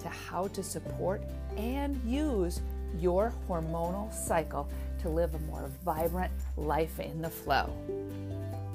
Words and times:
to 0.00 0.08
how 0.08 0.48
to 0.48 0.62
support 0.62 1.22
and 1.56 2.00
use 2.04 2.60
your 2.98 3.32
hormonal 3.48 4.12
cycle 4.12 4.68
to 5.00 5.08
live 5.08 5.34
a 5.34 5.38
more 5.40 5.70
vibrant 5.84 6.32
life 6.56 7.00
in 7.00 7.20
the 7.20 7.30
flow, 7.30 7.72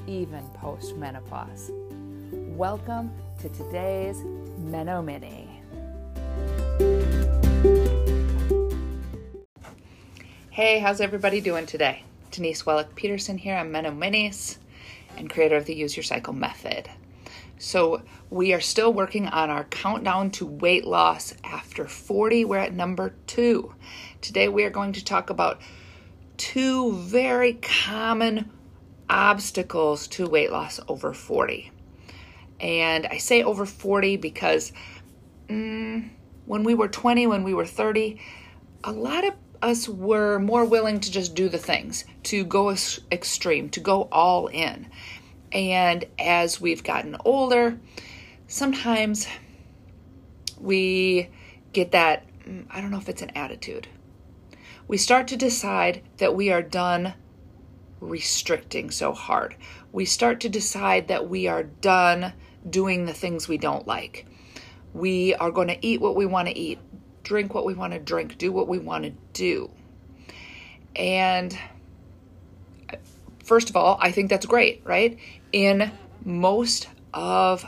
even 0.07 0.43
post 0.55 0.95
menopause. 0.97 1.71
Welcome 2.31 3.11
to 3.39 3.49
today's 3.49 4.23
Meno 4.57 5.01
Mini. 5.01 5.61
Hey, 10.49 10.79
how's 10.79 11.01
everybody 11.01 11.41
doing 11.41 11.65
today? 11.65 12.03
Denise 12.31 12.65
Wellick 12.65 12.95
Peterson 12.95 13.37
here. 13.37 13.55
I'm 13.55 13.71
Meno 13.71 13.91
Minis 13.91 14.57
and 15.17 15.29
creator 15.29 15.55
of 15.55 15.65
the 15.65 15.75
Use 15.75 15.95
Your 15.95 16.03
Cycle 16.03 16.33
method. 16.33 16.89
So, 17.57 18.01
we 18.33 18.51
are 18.51 18.59
still 18.59 18.91
working 18.91 19.27
on 19.27 19.51
our 19.51 19.63
countdown 19.65 20.31
to 20.31 20.43
weight 20.43 20.85
loss 20.85 21.35
after 21.43 21.87
40. 21.87 22.45
We're 22.45 22.57
at 22.57 22.73
number 22.73 23.13
two. 23.27 23.75
Today, 24.21 24.47
we 24.47 24.63
are 24.63 24.71
going 24.71 24.93
to 24.93 25.05
talk 25.05 25.29
about 25.29 25.61
two 26.35 26.93
very 26.93 27.53
common 27.53 28.51
obstacles 29.07 30.07
to 30.07 30.27
weight 30.27 30.51
loss 30.51 30.79
over 30.87 31.13
40. 31.13 31.69
And 32.59 33.05
I 33.05 33.19
say 33.19 33.43
over 33.43 33.67
40 33.67 34.17
because 34.17 34.73
mm, 35.47 36.09
when 36.47 36.63
we 36.63 36.73
were 36.73 36.87
20, 36.87 37.27
when 37.27 37.43
we 37.43 37.53
were 37.53 37.67
30, 37.67 38.19
a 38.83 38.91
lot 38.91 39.27
of 39.27 39.35
us 39.61 39.87
were 39.87 40.39
more 40.39 40.65
willing 40.65 40.99
to 41.01 41.11
just 41.11 41.35
do 41.35 41.49
the 41.49 41.59
things, 41.59 42.03
to 42.23 42.43
go 42.43 42.75
extreme, 43.11 43.69
to 43.69 43.79
go 43.79 44.07
all 44.11 44.47
in. 44.47 44.87
And 45.51 46.05
as 46.17 46.59
we've 46.59 46.83
gotten 46.83 47.15
older, 47.23 47.77
sometimes 48.53 49.25
we 50.59 51.27
get 51.73 51.91
that 51.91 52.23
mm, 52.47 52.63
I 52.69 52.81
don't 52.81 52.91
know 52.91 52.99
if 52.99 53.09
it's 53.09 53.23
an 53.23 53.31
attitude. 53.35 53.87
We 54.87 54.97
start 54.97 55.27
to 55.29 55.37
decide 55.37 56.03
that 56.17 56.35
we 56.35 56.51
are 56.51 56.61
done 56.61 57.15
restricting 57.99 58.91
so 58.91 59.11
hard. 59.11 59.55
We 59.91 60.05
start 60.05 60.39
to 60.41 60.49
decide 60.49 61.07
that 61.07 61.27
we 61.27 61.47
are 61.47 61.63
done 61.63 62.33
doing 62.69 63.05
the 63.05 63.13
things 63.13 63.47
we 63.47 63.57
don't 63.57 63.87
like. 63.87 64.27
We 64.93 65.33
are 65.33 65.49
going 65.49 65.69
to 65.69 65.85
eat 65.85 65.99
what 65.99 66.15
we 66.15 66.27
want 66.27 66.47
to 66.47 66.55
eat, 66.55 66.77
drink 67.23 67.55
what 67.55 67.65
we 67.65 67.73
want 67.73 67.93
to 67.93 67.99
drink, 67.99 68.37
do 68.37 68.51
what 68.51 68.67
we 68.67 68.77
want 68.77 69.05
to 69.05 69.13
do. 69.33 69.71
And 70.95 71.57
uh, 72.91 72.97
first 73.43 73.71
of 73.71 73.75
all, 73.75 73.97
I 73.99 74.11
think 74.11 74.29
that's 74.29 74.45
great, 74.45 74.81
right? 74.83 75.17
In 75.51 75.91
most 76.23 76.87
of 77.15 77.65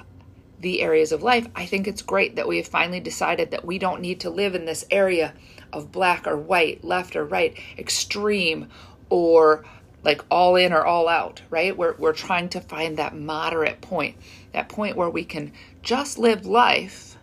the 0.66 0.82
areas 0.82 1.12
of 1.12 1.22
life, 1.22 1.48
I 1.56 1.68
think 1.68 1.88
it's 1.88 2.02
great 2.02 2.38
that 2.38 2.48
we 2.48 2.58
have 2.58 2.68
finally 2.68 3.00
decided 3.00 3.52
that 3.52 3.66
we 3.66 3.78
don't 3.78 4.02
need 4.02 4.20
to 4.22 4.32
live 4.32 4.56
in 4.56 4.66
this 4.66 4.84
area 4.90 5.36
of 5.72 5.92
black 5.92 6.26
or 6.26 6.36
white, 6.36 6.84
left 6.84 7.16
or 7.16 7.24
right, 7.24 7.56
extreme 7.78 8.68
or 9.12 9.64
like 10.04 10.22
all 10.32 10.56
in 10.56 10.74
or 10.74 10.84
all 10.84 11.08
out, 11.08 11.44
right? 11.52 11.78
We're, 11.78 11.94
we're 11.98 12.14
trying 12.14 12.50
to 12.50 12.62
find 12.62 12.98
that 12.98 13.16
moderate 13.16 13.80
point, 13.82 14.18
that 14.54 14.68
point 14.68 14.96
where 14.96 15.10
we 15.10 15.24
can 15.24 15.54
just 15.84 16.18
live 16.18 16.48
life, 16.48 17.16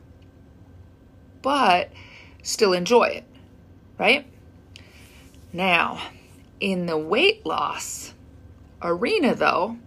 but 1.43 1.91
still 2.45 2.73
enjoy 2.73 3.07
it, 3.07 3.25
right? 3.99 4.25
Now, 5.53 6.01
in 6.61 6.87
the 6.87 6.97
weight 6.97 7.45
loss 7.45 8.15
arena, 8.81 9.35
though, 9.35 9.79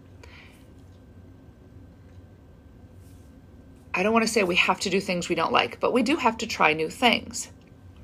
I 3.95 4.03
don't 4.03 4.11
want 4.11 4.27
to 4.27 4.31
say 4.31 4.43
we 4.43 4.57
have 4.57 4.81
to 4.81 4.89
do 4.89 4.99
things 4.99 5.29
we 5.29 5.35
don't 5.35 5.53
like, 5.53 5.79
but 5.79 5.93
we 5.93 6.03
do 6.03 6.17
have 6.17 6.37
to 6.39 6.47
try 6.47 6.73
new 6.73 6.89
things, 6.89 7.49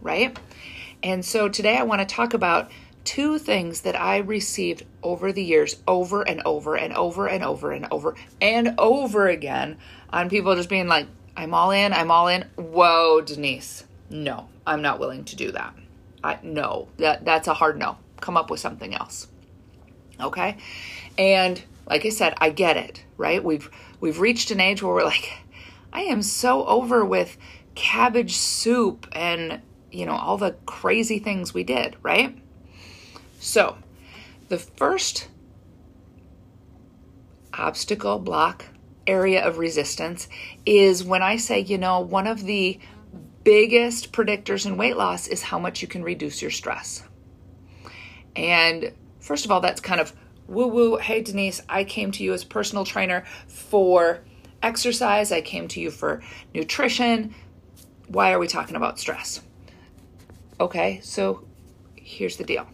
right? 0.01 0.39
And 1.03 1.23
so 1.23 1.49
today 1.49 1.77
I 1.77 1.83
want 1.83 1.99
to 1.99 2.05
talk 2.05 2.33
about 2.33 2.71
two 3.03 3.37
things 3.37 3.81
that 3.81 3.99
I 3.99 4.19
received 4.19 4.85
over 5.03 5.33
the 5.33 5.43
years, 5.43 5.75
over 5.85 6.21
and 6.21 6.41
over 6.45 6.77
and 6.77 6.93
over 6.93 7.27
and 7.27 7.43
over 7.43 7.71
and 7.71 7.87
over 7.91 8.15
and 8.39 8.75
over 8.77 9.27
again 9.27 9.77
on 10.11 10.29
people 10.29 10.55
just 10.55 10.69
being 10.69 10.87
like, 10.87 11.07
I'm 11.35 11.53
all 11.53 11.71
in, 11.71 11.91
I'm 11.91 12.09
all 12.09 12.29
in. 12.29 12.43
Whoa, 12.55 13.19
Denise. 13.19 13.83
No, 14.09 14.47
I'm 14.65 14.81
not 14.81 14.97
willing 14.97 15.25
to 15.25 15.35
do 15.35 15.51
that. 15.51 15.73
I 16.23 16.39
no, 16.41 16.87
that 16.97 17.25
that's 17.25 17.49
a 17.49 17.53
hard 17.53 17.77
no. 17.77 17.97
Come 18.21 18.37
up 18.37 18.49
with 18.49 18.61
something 18.61 18.93
else. 18.93 19.27
Okay? 20.21 20.55
And 21.17 21.61
like 21.85 22.05
I 22.05 22.09
said, 22.09 22.35
I 22.37 22.51
get 22.51 22.77
it, 22.77 23.03
right? 23.17 23.43
We've 23.43 23.69
we've 23.99 24.19
reached 24.19 24.51
an 24.51 24.61
age 24.61 24.81
where 24.81 24.93
we're 24.93 25.03
like, 25.03 25.40
I 25.93 26.01
am 26.01 26.21
so 26.21 26.65
over 26.65 27.03
with 27.03 27.37
cabbage 27.75 28.35
soup 28.35 29.07
and 29.13 29.61
you 29.91 30.05
know 30.05 30.15
all 30.15 30.37
the 30.37 30.55
crazy 30.65 31.19
things 31.19 31.53
we 31.53 31.63
did, 31.63 31.95
right? 32.01 32.37
So, 33.39 33.77
the 34.49 34.57
first 34.57 35.27
obstacle 37.53 38.19
block 38.19 38.65
area 39.07 39.45
of 39.45 39.57
resistance 39.57 40.27
is 40.65 41.03
when 41.03 41.21
I 41.21 41.37
say, 41.37 41.59
you 41.59 41.77
know, 41.77 41.99
one 41.99 42.27
of 42.27 42.43
the 42.43 42.79
biggest 43.43 44.11
predictors 44.11 44.65
in 44.65 44.77
weight 44.77 44.95
loss 44.95 45.27
is 45.27 45.41
how 45.41 45.59
much 45.59 45.81
you 45.81 45.87
can 45.87 46.03
reduce 46.03 46.41
your 46.41 46.51
stress. 46.51 47.03
And 48.35 48.93
first 49.19 49.45
of 49.45 49.51
all, 49.51 49.59
that's 49.59 49.81
kind 49.81 49.99
of 49.99 50.13
woo 50.47 50.67
woo. 50.67 50.97
Hey, 50.97 51.21
Denise, 51.21 51.61
I 51.67 51.83
came 51.83 52.11
to 52.11 52.23
you 52.23 52.33
as 52.33 52.43
personal 52.43 52.85
trainer 52.85 53.25
for 53.47 54.23
exercise, 54.63 55.31
I 55.31 55.41
came 55.41 55.67
to 55.69 55.79
you 55.79 55.91
for 55.91 56.21
nutrition. 56.53 57.33
Why 58.07 58.31
are 58.33 58.39
we 58.39 58.47
talking 58.47 58.75
about 58.75 58.99
stress? 58.99 59.41
Okay, 60.59 60.99
so 61.03 61.45
here's 61.95 62.37
the 62.37 62.43
deal. 62.43 62.67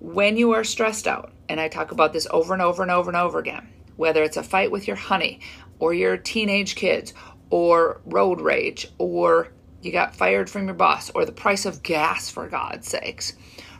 When 0.00 0.36
you 0.36 0.52
are 0.52 0.64
stressed 0.64 1.06
out, 1.06 1.32
and 1.48 1.60
I 1.60 1.68
talk 1.68 1.92
about 1.92 2.12
this 2.12 2.26
over 2.30 2.52
and 2.52 2.62
over 2.62 2.82
and 2.82 2.90
over 2.90 3.10
and 3.10 3.16
over 3.16 3.38
again, 3.38 3.68
whether 3.96 4.22
it's 4.22 4.36
a 4.36 4.42
fight 4.42 4.70
with 4.70 4.86
your 4.86 4.96
honey 4.96 5.40
or 5.78 5.94
your 5.94 6.16
teenage 6.16 6.74
kids 6.74 7.12
or 7.50 8.00
road 8.04 8.40
rage 8.40 8.88
or 8.98 9.48
you 9.82 9.92
got 9.92 10.16
fired 10.16 10.48
from 10.48 10.64
your 10.64 10.74
boss 10.74 11.10
or 11.10 11.24
the 11.24 11.32
price 11.32 11.66
of 11.66 11.82
gas 11.82 12.30
for 12.30 12.48
God's 12.48 12.88
sakes, 12.88 13.34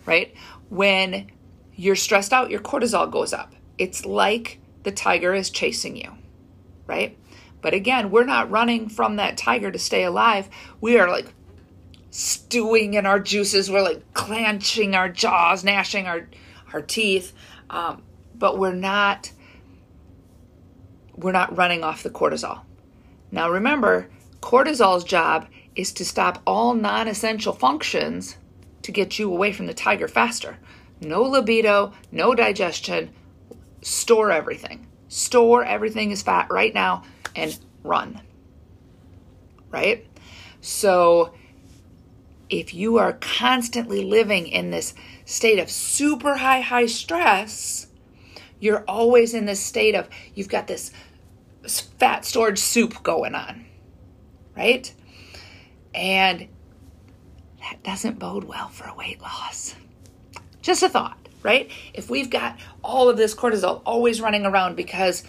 right? 0.07 0.35
When 0.69 1.31
you're 1.75 1.97
stressed 1.97 2.33
out, 2.33 2.51
your 2.51 2.61
cortisol 2.61 3.11
goes 3.11 3.33
up. 3.33 3.55
It's 3.79 4.05
like 4.05 4.61
the 4.83 4.93
tiger 4.93 5.35
is 5.35 5.51
chasing 5.51 5.97
you, 5.97 6.13
right? 6.87 7.19
But 7.61 7.75
again, 7.75 8.11
we're 8.11 8.25
not 8.25 8.51
running 8.51 8.89
from 8.89 9.17
that 9.17 9.39
tiger 9.39 9.71
to 9.71 9.79
stay 9.79 10.05
alive. 10.05 10.49
We 10.81 10.99
are 10.99 11.09
like 11.09 11.33
stewing 12.11 12.95
in 12.95 13.07
our 13.07 13.19
juices. 13.19 13.71
We're 13.71 13.83
like 13.83 14.15
clenching 14.15 14.95
our 14.95 15.09
jaws, 15.09 15.65
gnashing 15.65 16.07
our 16.07 16.29
our 16.73 16.83
teeth, 16.83 17.33
um, 17.71 18.03
but 18.35 18.59
we're 18.59 18.75
not 18.75 19.33
we're 21.17 21.33
not 21.33 21.57
running 21.57 21.83
off 21.83 22.03
the 22.03 22.11
cortisol. 22.11 22.61
Now 23.31 23.51
remember, 23.51 24.11
cortisol's 24.41 25.05
job 25.05 25.49
is 25.75 25.93
to 25.95 26.05
stop 26.05 26.43
all 26.47 26.75
non-essential 26.75 27.53
functions 27.53 28.37
to 28.83 28.93
get 28.93 29.19
you 29.19 29.31
away 29.33 29.53
from 29.53 29.67
the 29.67 29.75
tiger 29.75 30.07
faster. 30.07 30.59
No 31.01 31.23
libido, 31.23 31.93
no 32.13 32.35
digestion, 32.35 33.11
store 33.83 34.31
everything. 34.31 34.87
Store 35.15 35.65
everything 35.65 36.11
is 36.11 36.25
fat 36.25 36.51
right 36.51 36.75
now 36.75 37.05
and 37.37 37.57
run. 37.85 38.21
Right? 39.71 40.05
So 40.61 41.35
if 42.51 42.75
you 42.75 42.97
are 42.97 43.13
constantly 43.13 44.03
living 44.03 44.49
in 44.49 44.73
this 44.73 44.93
state 45.25 45.61
of 45.61 45.71
super 45.71 46.39
high, 46.39 46.63
high 46.63 46.87
stress, 46.87 47.87
you're 48.59 48.83
always 48.89 49.35
in 49.35 49.45
this 49.45 49.61
state 49.61 49.95
of 49.95 50.09
you've 50.35 50.49
got 50.49 50.67
this 50.67 50.91
fat 52.01 52.25
storage 52.25 52.59
soup 52.59 53.01
going 53.05 53.37
on, 53.37 53.67
right? 54.57 54.93
And 55.95 56.49
that 57.61 57.85
doesn't 57.85 58.19
bode 58.19 58.43
well 58.43 58.69
for 58.69 58.93
weight 58.97 59.21
loss. 59.21 59.77
Just 60.61 60.83
a 60.83 60.89
thought, 60.89 61.24
right? 61.45 61.71
If 61.93 62.11
we've 62.11 62.31
got 62.31 62.59
all 62.83 63.09
of 63.09 63.17
this 63.17 63.35
cortisol 63.35 63.83
always 63.87 64.21
running 64.21 64.45
around 64.45 64.75
because 64.75 65.23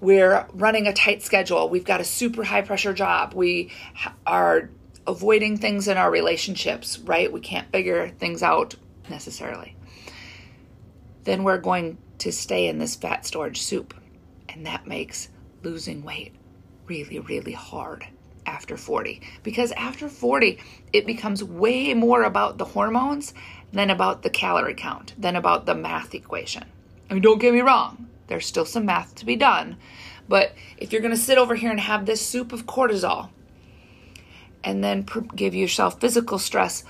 we're 0.00 0.46
running 0.52 0.86
a 0.86 0.92
tight 0.92 1.22
schedule, 1.22 1.70
we've 1.70 1.84
got 1.84 2.02
a 2.02 2.04
super 2.04 2.44
high 2.44 2.62
pressure 2.62 2.92
job, 2.92 3.32
we 3.32 3.70
are 4.26 4.68
avoiding 5.06 5.56
things 5.56 5.88
in 5.88 5.96
our 5.96 6.10
relationships, 6.10 6.98
right? 6.98 7.32
We 7.32 7.40
can't 7.40 7.70
figure 7.72 8.08
things 8.08 8.42
out 8.42 8.74
necessarily. 9.08 9.76
Then 11.24 11.44
we're 11.44 11.58
going 11.58 11.98
to 12.18 12.32
stay 12.32 12.66
in 12.66 12.78
this 12.78 12.96
fat 12.96 13.24
storage 13.24 13.62
soup. 13.62 13.94
And 14.48 14.66
that 14.66 14.86
makes 14.86 15.28
losing 15.62 16.02
weight 16.02 16.34
really, 16.86 17.20
really 17.20 17.52
hard 17.52 18.06
after 18.44 18.76
40. 18.76 19.22
Because 19.42 19.72
after 19.72 20.08
40, 20.08 20.58
it 20.92 21.06
becomes 21.06 21.42
way 21.42 21.94
more 21.94 22.24
about 22.24 22.58
the 22.58 22.64
hormones 22.64 23.34
than 23.72 23.90
about 23.90 24.22
the 24.22 24.30
calorie 24.30 24.74
count, 24.74 25.14
than 25.18 25.36
about 25.36 25.66
the 25.66 25.74
math 25.74 26.14
equation. 26.14 26.64
I 27.10 27.14
mean, 27.14 27.22
don't 27.22 27.40
get 27.40 27.52
me 27.52 27.60
wrong, 27.60 28.08
there's 28.26 28.46
still 28.46 28.64
some 28.64 28.86
math 28.86 29.14
to 29.16 29.26
be 29.26 29.36
done. 29.36 29.76
But 30.28 30.52
if 30.78 30.92
you're 30.92 31.00
going 31.02 31.14
to 31.14 31.20
sit 31.20 31.38
over 31.38 31.54
here 31.54 31.70
and 31.70 31.80
have 31.80 32.06
this 32.06 32.24
soup 32.24 32.52
of 32.52 32.66
cortisol 32.66 33.30
and 34.62 34.82
then 34.82 35.06
give 35.34 35.54
yourself 35.54 36.00
physical 36.00 36.38
stress 36.38 36.84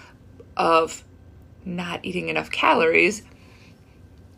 of 0.57 1.03
not 1.65 2.05
eating 2.05 2.29
enough 2.29 2.51
calories, 2.51 3.23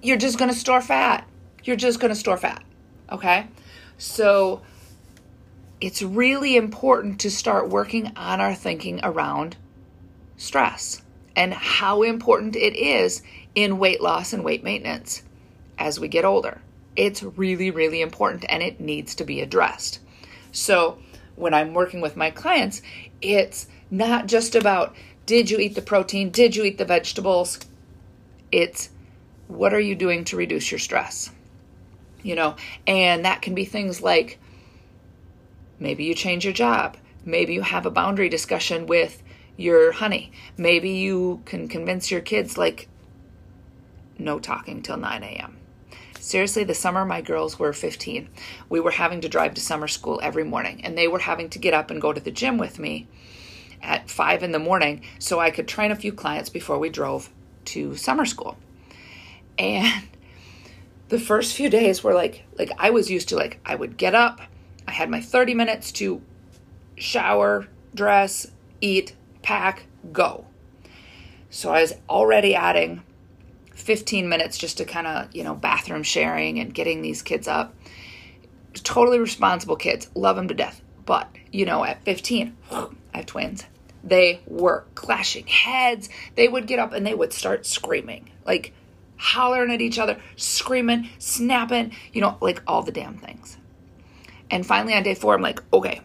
you're 0.02 0.16
just 0.16 0.38
going 0.38 0.50
to 0.50 0.56
store 0.56 0.80
fat. 0.80 1.26
You're 1.64 1.76
just 1.76 1.98
going 1.98 2.12
to 2.12 2.18
store 2.18 2.36
fat. 2.36 2.62
Okay? 3.10 3.46
So 3.98 4.62
it's 5.80 6.02
really 6.02 6.56
important 6.56 7.20
to 7.20 7.30
start 7.30 7.68
working 7.68 8.12
on 8.16 8.40
our 8.40 8.54
thinking 8.54 9.00
around 9.02 9.56
stress 10.36 11.02
and 11.36 11.52
how 11.52 12.02
important 12.02 12.56
it 12.56 12.76
is 12.76 13.22
in 13.54 13.78
weight 13.78 14.00
loss 14.00 14.32
and 14.32 14.44
weight 14.44 14.62
maintenance 14.62 15.22
as 15.78 15.98
we 15.98 16.08
get 16.08 16.24
older. 16.24 16.60
It's 16.96 17.22
really, 17.22 17.70
really 17.70 18.00
important 18.00 18.44
and 18.48 18.62
it 18.62 18.80
needs 18.80 19.14
to 19.16 19.24
be 19.24 19.40
addressed. 19.40 20.00
So, 20.52 20.98
when 21.36 21.52
I'm 21.52 21.74
working 21.74 22.00
with 22.00 22.16
my 22.16 22.30
clients, 22.30 22.80
it's 23.20 23.66
not 23.90 24.26
just 24.26 24.54
about 24.54 24.94
did 25.26 25.50
you 25.50 25.58
eat 25.58 25.74
the 25.74 25.82
protein? 25.82 26.30
Did 26.30 26.54
you 26.54 26.64
eat 26.64 26.78
the 26.78 26.84
vegetables? 26.84 27.58
It's 28.52 28.90
what 29.48 29.74
are 29.74 29.80
you 29.80 29.94
doing 29.94 30.24
to 30.24 30.36
reduce 30.36 30.70
your 30.70 30.78
stress? 30.78 31.30
You 32.22 32.36
know, 32.36 32.56
and 32.86 33.24
that 33.24 33.42
can 33.42 33.54
be 33.54 33.64
things 33.64 34.00
like 34.00 34.38
maybe 35.78 36.04
you 36.04 36.14
change 36.14 36.44
your 36.44 36.54
job. 36.54 36.96
Maybe 37.24 37.54
you 37.54 37.62
have 37.62 37.86
a 37.86 37.90
boundary 37.90 38.28
discussion 38.28 38.86
with 38.86 39.22
your 39.56 39.92
honey. 39.92 40.32
Maybe 40.56 40.90
you 40.90 41.42
can 41.44 41.68
convince 41.68 42.10
your 42.10 42.20
kids, 42.20 42.58
like, 42.58 42.88
no 44.18 44.38
talking 44.38 44.82
till 44.82 44.96
9 44.96 45.22
a.m. 45.22 45.58
Seriously, 46.18 46.64
the 46.64 46.74
summer 46.74 47.04
my 47.04 47.20
girls 47.20 47.58
were 47.58 47.72
15, 47.72 48.28
we 48.68 48.80
were 48.80 48.92
having 48.92 49.20
to 49.20 49.28
drive 49.28 49.54
to 49.54 49.60
summer 49.60 49.88
school 49.88 50.20
every 50.22 50.44
morning, 50.44 50.84
and 50.84 50.96
they 50.96 51.06
were 51.06 51.18
having 51.18 51.50
to 51.50 51.58
get 51.58 51.74
up 51.74 51.90
and 51.90 52.00
go 52.00 52.12
to 52.12 52.20
the 52.20 52.30
gym 52.30 52.56
with 52.56 52.78
me 52.78 53.06
at 53.82 54.08
5 54.08 54.42
in 54.42 54.52
the 54.52 54.58
morning 54.58 55.02
so 55.18 55.38
I 55.38 55.50
could 55.50 55.68
train 55.68 55.90
a 55.90 55.96
few 55.96 56.12
clients 56.12 56.48
before 56.48 56.78
we 56.78 56.88
drove 56.88 57.30
to 57.66 57.94
summer 57.96 58.24
school. 58.24 58.56
And 59.58 60.04
the 61.08 61.20
first 61.20 61.54
few 61.54 61.68
days 61.68 62.02
were 62.02 62.14
like 62.14 62.44
like 62.58 62.70
I 62.78 62.90
was 62.90 63.10
used 63.10 63.28
to 63.28 63.36
like 63.36 63.60
I 63.64 63.74
would 63.74 63.96
get 63.96 64.14
up, 64.14 64.40
I 64.88 64.92
had 64.92 65.10
my 65.10 65.20
30 65.20 65.54
minutes 65.54 65.92
to 65.92 66.22
shower, 66.96 67.68
dress, 67.94 68.46
eat, 68.80 69.14
pack, 69.44 69.84
go. 70.12 70.46
So 71.50 71.70
I 71.72 71.82
was 71.82 71.92
already 72.08 72.56
adding 72.56 73.04
15 73.74 74.28
minutes 74.28 74.58
just 74.58 74.78
to 74.78 74.84
kind 74.84 75.06
of, 75.06 75.34
you 75.34 75.44
know, 75.44 75.54
bathroom 75.54 76.02
sharing 76.02 76.58
and 76.58 76.74
getting 76.74 77.02
these 77.02 77.22
kids 77.22 77.46
up. 77.46 77.74
Totally 78.72 79.20
responsible 79.20 79.76
kids, 79.76 80.10
love 80.16 80.34
them 80.34 80.48
to 80.48 80.54
death. 80.54 80.80
But, 81.06 81.28
you 81.52 81.64
know, 81.64 81.84
at 81.84 82.02
15, 82.04 82.56
I 82.72 82.88
have 83.12 83.26
twins. 83.26 83.66
They 84.02 84.40
were 84.46 84.84
clashing 84.94 85.46
heads. 85.46 86.08
They 86.34 86.48
would 86.48 86.66
get 86.66 86.78
up 86.78 86.92
and 86.92 87.06
they 87.06 87.14
would 87.14 87.32
start 87.32 87.66
screaming, 87.66 88.30
like 88.44 88.72
hollering 89.16 89.70
at 89.70 89.80
each 89.80 89.98
other, 89.98 90.20
screaming, 90.36 91.08
snapping, 91.18 91.92
you 92.12 92.20
know, 92.20 92.36
like 92.40 92.62
all 92.66 92.82
the 92.82 92.92
damn 92.92 93.18
things. 93.18 93.56
And 94.50 94.66
finally 94.66 94.94
on 94.94 95.02
day 95.02 95.14
four, 95.14 95.34
I'm 95.34 95.42
like, 95.42 95.62
okay. 95.72 96.00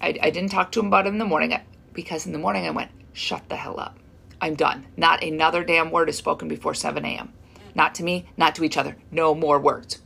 I, 0.00 0.18
I 0.20 0.30
didn't 0.30 0.50
talk 0.50 0.72
to 0.72 0.80
him 0.80 0.86
about 0.86 1.06
it 1.06 1.10
in 1.10 1.18
the 1.18 1.24
morning 1.24 1.52
because 1.94 2.26
in 2.26 2.32
the 2.32 2.38
morning 2.38 2.66
I 2.66 2.70
went, 2.70 2.90
shut 3.12 3.48
the 3.48 3.56
hell 3.56 3.80
up. 3.80 3.98
I'm 4.40 4.54
done. 4.54 4.86
Not 4.96 5.24
another 5.24 5.64
damn 5.64 5.90
word 5.90 6.08
is 6.08 6.18
spoken 6.18 6.48
before 6.48 6.74
7 6.74 7.04
a.m. 7.04 7.32
Not 7.74 7.94
to 7.96 8.02
me, 8.02 8.28
not 8.36 8.54
to 8.56 8.64
each 8.64 8.76
other. 8.76 8.96
No 9.10 9.34
more 9.34 9.58
words. 9.58 10.00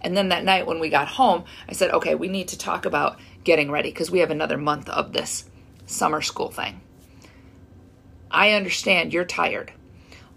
And 0.00 0.16
then 0.16 0.28
that 0.28 0.44
night 0.44 0.66
when 0.66 0.80
we 0.80 0.88
got 0.88 1.08
home, 1.08 1.44
I 1.68 1.72
said, 1.72 1.90
okay, 1.90 2.14
we 2.14 2.28
need 2.28 2.48
to 2.48 2.58
talk 2.58 2.84
about 2.84 3.18
getting 3.44 3.70
ready 3.70 3.90
because 3.90 4.10
we 4.10 4.20
have 4.20 4.30
another 4.30 4.58
month 4.58 4.88
of 4.88 5.12
this 5.12 5.48
summer 5.86 6.20
school 6.20 6.50
thing. 6.50 6.80
I 8.30 8.52
understand 8.52 9.12
you're 9.12 9.24
tired. 9.24 9.72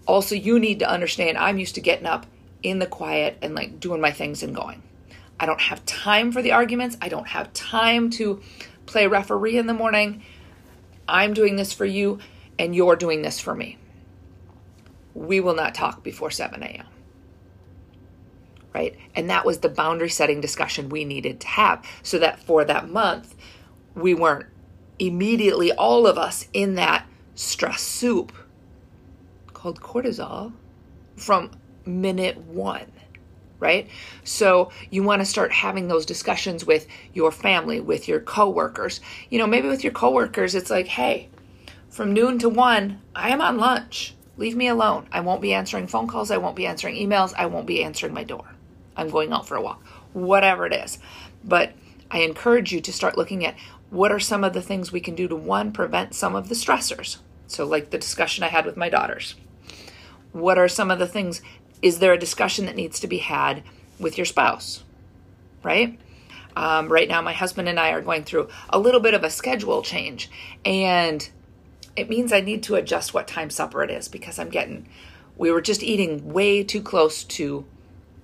Also, 0.06 0.34
you 0.34 0.58
need 0.58 0.78
to 0.80 0.90
understand 0.90 1.38
I'm 1.38 1.58
used 1.58 1.74
to 1.76 1.80
getting 1.80 2.06
up 2.06 2.26
in 2.62 2.78
the 2.78 2.86
quiet 2.86 3.38
and 3.42 3.54
like 3.54 3.80
doing 3.80 4.00
my 4.00 4.12
things 4.12 4.42
and 4.42 4.54
going. 4.54 4.82
I 5.38 5.46
don't 5.46 5.60
have 5.60 5.84
time 5.84 6.32
for 6.32 6.42
the 6.42 6.52
arguments. 6.52 6.96
I 7.00 7.08
don't 7.08 7.28
have 7.28 7.52
time 7.52 8.10
to 8.10 8.40
play 8.86 9.06
referee 9.06 9.58
in 9.58 9.66
the 9.66 9.74
morning. 9.74 10.22
I'm 11.08 11.34
doing 11.34 11.56
this 11.56 11.72
for 11.72 11.84
you, 11.84 12.18
and 12.58 12.74
you're 12.74 12.96
doing 12.96 13.22
this 13.22 13.38
for 13.38 13.54
me. 13.54 13.78
We 15.14 15.40
will 15.40 15.54
not 15.54 15.74
talk 15.74 16.02
before 16.02 16.30
7 16.30 16.62
a.m. 16.62 16.86
Right? 18.74 18.96
And 19.14 19.30
that 19.30 19.44
was 19.44 19.58
the 19.58 19.68
boundary 19.68 20.10
setting 20.10 20.40
discussion 20.40 20.88
we 20.88 21.04
needed 21.04 21.40
to 21.40 21.46
have 21.46 21.84
so 22.02 22.18
that 22.18 22.38
for 22.38 22.64
that 22.64 22.90
month, 22.90 23.34
we 23.94 24.14
weren't 24.14 24.46
immediately, 24.98 25.72
all 25.72 26.06
of 26.06 26.18
us, 26.18 26.48
in 26.52 26.74
that 26.74 27.06
stress 27.34 27.80
soup 27.82 28.32
called 29.52 29.80
cortisol 29.80 30.52
from 31.16 31.50
minute 31.86 32.36
one 32.38 32.90
right? 33.58 33.88
So 34.24 34.70
you 34.90 35.02
want 35.02 35.20
to 35.20 35.26
start 35.26 35.52
having 35.52 35.88
those 35.88 36.06
discussions 36.06 36.64
with 36.64 36.86
your 37.14 37.32
family, 37.32 37.80
with 37.80 38.08
your 38.08 38.20
coworkers. 38.20 39.00
You 39.30 39.38
know, 39.38 39.46
maybe 39.46 39.68
with 39.68 39.84
your 39.84 39.92
coworkers, 39.92 40.54
it's 40.54 40.70
like, 40.70 40.86
hey, 40.86 41.28
from 41.88 42.12
noon 42.12 42.38
to 42.40 42.48
one, 42.48 43.00
I 43.14 43.30
am 43.30 43.40
on 43.40 43.58
lunch. 43.58 44.14
Leave 44.36 44.56
me 44.56 44.68
alone. 44.68 45.08
I 45.10 45.20
won't 45.20 45.40
be 45.40 45.54
answering 45.54 45.86
phone 45.86 46.06
calls. 46.06 46.30
I 46.30 46.36
won't 46.36 46.56
be 46.56 46.66
answering 46.66 46.96
emails. 46.96 47.32
I 47.36 47.46
won't 47.46 47.66
be 47.66 47.82
answering 47.82 48.12
my 48.12 48.24
door. 48.24 48.44
I'm 48.96 49.08
going 49.08 49.32
out 49.32 49.46
for 49.48 49.56
a 49.56 49.62
walk, 49.62 49.84
whatever 50.12 50.66
it 50.66 50.74
is. 50.74 50.98
But 51.42 51.72
I 52.10 52.20
encourage 52.20 52.72
you 52.72 52.80
to 52.82 52.92
start 52.92 53.16
looking 53.16 53.44
at 53.44 53.56
what 53.90 54.12
are 54.12 54.20
some 54.20 54.44
of 54.44 54.52
the 54.52 54.62
things 54.62 54.92
we 54.92 55.00
can 55.00 55.14
do 55.14 55.28
to 55.28 55.36
one, 55.36 55.72
prevent 55.72 56.14
some 56.14 56.34
of 56.34 56.48
the 56.48 56.54
stressors. 56.54 57.18
So, 57.46 57.64
like 57.64 57.90
the 57.90 57.98
discussion 57.98 58.44
I 58.44 58.48
had 58.48 58.66
with 58.66 58.76
my 58.76 58.88
daughters. 58.88 59.36
What 60.32 60.58
are 60.58 60.68
some 60.68 60.90
of 60.90 60.98
the 60.98 61.06
things 61.06 61.40
is 61.86 62.00
there 62.00 62.12
a 62.12 62.18
discussion 62.18 62.66
that 62.66 62.74
needs 62.74 62.98
to 63.00 63.06
be 63.06 63.18
had 63.18 63.62
with 64.00 64.18
your 64.18 64.24
spouse? 64.24 64.82
Right? 65.62 65.98
Um, 66.56 66.88
right 66.88 67.08
now, 67.08 67.22
my 67.22 67.32
husband 67.32 67.68
and 67.68 67.78
I 67.78 67.90
are 67.90 68.00
going 68.00 68.24
through 68.24 68.48
a 68.70 68.78
little 68.78 69.00
bit 69.00 69.14
of 69.14 69.22
a 69.22 69.30
schedule 69.30 69.82
change, 69.82 70.28
and 70.64 71.28
it 71.94 72.08
means 72.08 72.32
I 72.32 72.40
need 72.40 72.64
to 72.64 72.74
adjust 72.74 73.14
what 73.14 73.28
time 73.28 73.50
supper 73.50 73.84
it 73.84 73.90
is 73.90 74.08
because 74.08 74.38
I'm 74.38 74.50
getting, 74.50 74.88
we 75.36 75.50
were 75.50 75.60
just 75.60 75.82
eating 75.82 76.32
way 76.32 76.64
too 76.64 76.82
close 76.82 77.22
to 77.24 77.64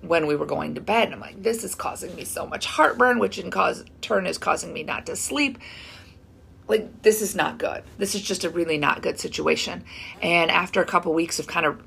when 0.01 0.27
we 0.27 0.35
were 0.35 0.45
going 0.45 0.75
to 0.75 0.81
bed. 0.81 1.05
And 1.05 1.15
I'm 1.15 1.21
like, 1.21 1.41
this 1.41 1.63
is 1.63 1.73
causing 1.73 2.13
me 2.15 2.25
so 2.25 2.45
much 2.45 2.65
heartburn, 2.65 3.19
which 3.19 3.39
in 3.39 3.49
cause, 3.49 3.85
turn 4.01 4.27
is 4.27 4.37
causing 4.37 4.73
me 4.73 4.83
not 4.83 5.05
to 5.05 5.15
sleep. 5.15 5.57
Like, 6.67 7.01
this 7.01 7.21
is 7.21 7.35
not 7.35 7.57
good. 7.57 7.83
This 7.97 8.13
is 8.13 8.21
just 8.21 8.43
a 8.43 8.49
really 8.49 8.77
not 8.77 9.01
good 9.01 9.19
situation. 9.19 9.85
And 10.21 10.51
after 10.51 10.81
a 10.81 10.85
couple 10.85 11.13
weeks 11.13 11.39
of 11.39 11.47
kind 11.47 11.65
of 11.65 11.81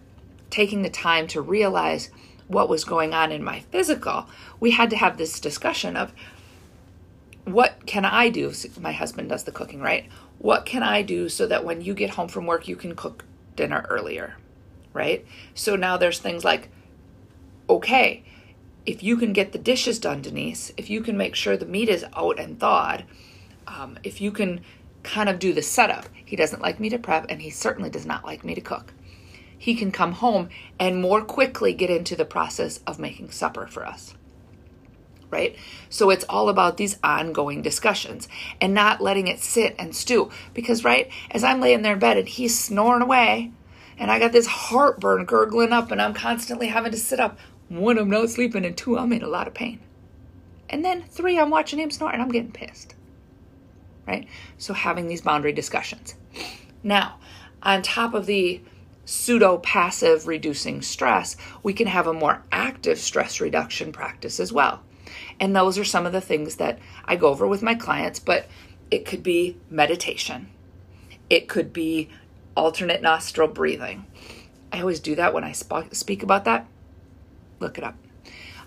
taking 0.50 0.83
the 0.83 0.91
time 0.91 1.26
to 1.29 1.41
realize 1.41 2.11
what 2.49 2.69
was 2.69 2.85
going 2.85 3.12
on 3.12 3.33
in 3.33 3.43
my 3.43 3.61
physical, 3.61 4.29
we 4.61 4.73
had 4.73 4.91
to 4.91 4.97
have 4.97 5.17
this 5.17 5.41
discussion 5.41 5.97
of 5.97 6.12
what 7.45 7.87
can 7.87 8.05
I 8.05 8.29
do? 8.29 8.53
My 8.81 8.93
husband 8.93 9.29
does 9.29 9.45
the 9.45 9.53
cooking, 9.53 9.81
right? 9.81 10.09
What 10.38 10.67
can 10.67 10.83
I 10.83 11.03
do 11.03 11.29
so 11.29 11.47
that 11.47 11.65
when 11.65 11.81
you 11.81 11.95
get 11.95 12.11
home 12.11 12.29
from 12.29 12.47
work, 12.47 12.69
you 12.69 12.76
can 12.76 12.97
cook 12.97 13.25
dinner 13.55 13.87
earlier, 13.88 14.37
right? 14.93 15.25
So 15.55 15.76
now 15.76 15.97
there's 15.97 16.19
things 16.19 16.45
like, 16.45 16.69
okay, 17.69 18.25
if 18.85 19.03
you 19.03 19.17
can 19.17 19.33
get 19.33 19.53
the 19.53 19.59
dishes 19.59 19.99
done, 19.99 20.23
Denise, 20.23 20.73
if 20.76 20.91
you 20.91 21.00
can 21.00 21.17
make 21.17 21.35
sure 21.35 21.57
the 21.57 21.67
meat 21.67 21.88
is 21.88 22.05
out 22.15 22.38
and 22.38 22.59
thawed, 22.59 23.05
um, 23.67 23.99
if 24.03 24.21
you 24.21 24.31
can 24.31 24.61
kind 25.03 25.29
of 25.29 25.38
do 25.38 25.53
the 25.53 25.62
setup, 25.62 26.07
he 26.25 26.37
doesn't 26.37 26.62
like 26.62 26.81
me 26.81 26.88
to 26.88 26.99
prep 26.99 27.26
and 27.29 27.43
he 27.43 27.50
certainly 27.50 27.91
does 27.91 28.07
not 28.07 28.25
like 28.25 28.45
me 28.45 28.55
to 28.55 28.61
cook 28.61 28.93
he 29.59 29.75
can 29.75 29.91
come 29.91 30.13
home 30.13 30.49
and 30.79 31.01
more 31.01 31.23
quickly 31.23 31.73
get 31.73 31.91
into 31.91 32.17
the 32.17 32.25
process 32.25 32.81
of 32.87 32.99
making 32.99 33.31
supper 33.31 33.67
for 33.67 33.87
us. 33.87 34.15
Right? 35.29 35.57
So 35.91 36.11
it's 36.11 36.25
all 36.29 36.49
about 36.49 36.77
these 36.77 36.99
ongoing 37.03 37.61
discussions 37.61 38.29
and 38.61 38.73
not 38.73 39.01
letting 39.01 39.27
it 39.27 39.41
sit 39.41 39.75
and 39.79 39.95
stew. 39.95 40.31
Because, 40.55 40.85
right, 40.85 41.11
as 41.31 41.43
I'm 41.43 41.61
laying 41.61 41.83
there 41.83 41.95
in 41.95 41.99
bed 41.99 42.17
and 42.17 42.29
he's 42.29 42.59
snoring 42.59 43.03
away, 43.03 43.53
and 43.99 44.11
I 44.11 44.19
got 44.19 44.33
this 44.33 44.47
heartburn 44.47 45.25
gurgling 45.25 45.73
up, 45.73 45.91
and 45.91 46.01
I'm 46.01 46.15
constantly 46.15 46.69
having 46.69 46.93
to 46.93 46.99
sit 46.99 47.19
up. 47.19 47.39
One, 47.69 47.99
I'm 47.99 48.09
not 48.11 48.31
sleeping, 48.31 48.65
and 48.65 48.77
two, 48.77 48.97
I'm 48.97 49.13
in 49.13 49.23
a 49.23 49.29
lot 49.29 49.49
of 49.49 49.55
pain. 49.55 49.81
And 50.69 50.85
then 50.85 51.03
three, 51.03 51.39
I'm 51.39 51.51
watching 51.51 51.79
him 51.81 51.91
snore 51.91 52.13
and 52.13 52.21
I'm 52.23 52.31
getting 52.31 52.53
pissed. 52.53 52.95
right? 54.07 54.29
So 54.59 54.73
having 54.75 55.09
these 55.09 55.21
boundary 55.21 55.53
discussions. 55.53 56.15
Now, 56.83 57.19
on 57.63 57.83
top 57.83 58.15
of 58.15 58.27
the 58.27 58.61
pseudo 59.07 59.57
passive 59.59 60.27
reducing 60.27 60.83
stress, 60.83 61.37
we 61.63 61.73
can 61.73 61.87
have 61.87 62.07
a 62.07 62.13
more 62.13 62.43
active 62.53 62.99
stress 62.99 63.41
reduction 63.41 63.93
practice 63.93 64.39
as 64.39 64.53
well. 64.53 64.83
And 65.41 65.57
those 65.57 65.79
are 65.79 65.85
some 65.85 66.05
of 66.05 66.13
the 66.13 66.21
things 66.21 66.57
that 66.57 66.79
I 67.07 67.17
go 67.17 67.29
over 67.29 67.47
with 67.47 67.63
my 67.63 67.75
clients, 67.75 68.19
but 68.19 68.49
it 68.91 69.07
could 69.07 69.23
be 69.23 69.57
meditation, 69.71 70.51
it 71.31 71.49
could 71.49 71.73
be 71.73 72.11
alternate 72.57 73.03
nostril 73.03 73.49
breathing. 73.49 74.07
I 74.73 74.81
always 74.81 75.01
do 75.01 75.15
that 75.15 75.33
when 75.33 75.45
I 75.45 75.53
sp- 75.57 75.93
speak 75.93 76.23
about 76.23 76.45
that. 76.45 76.67
Look 77.61 77.79
it 77.79 77.85
up. 77.85 77.97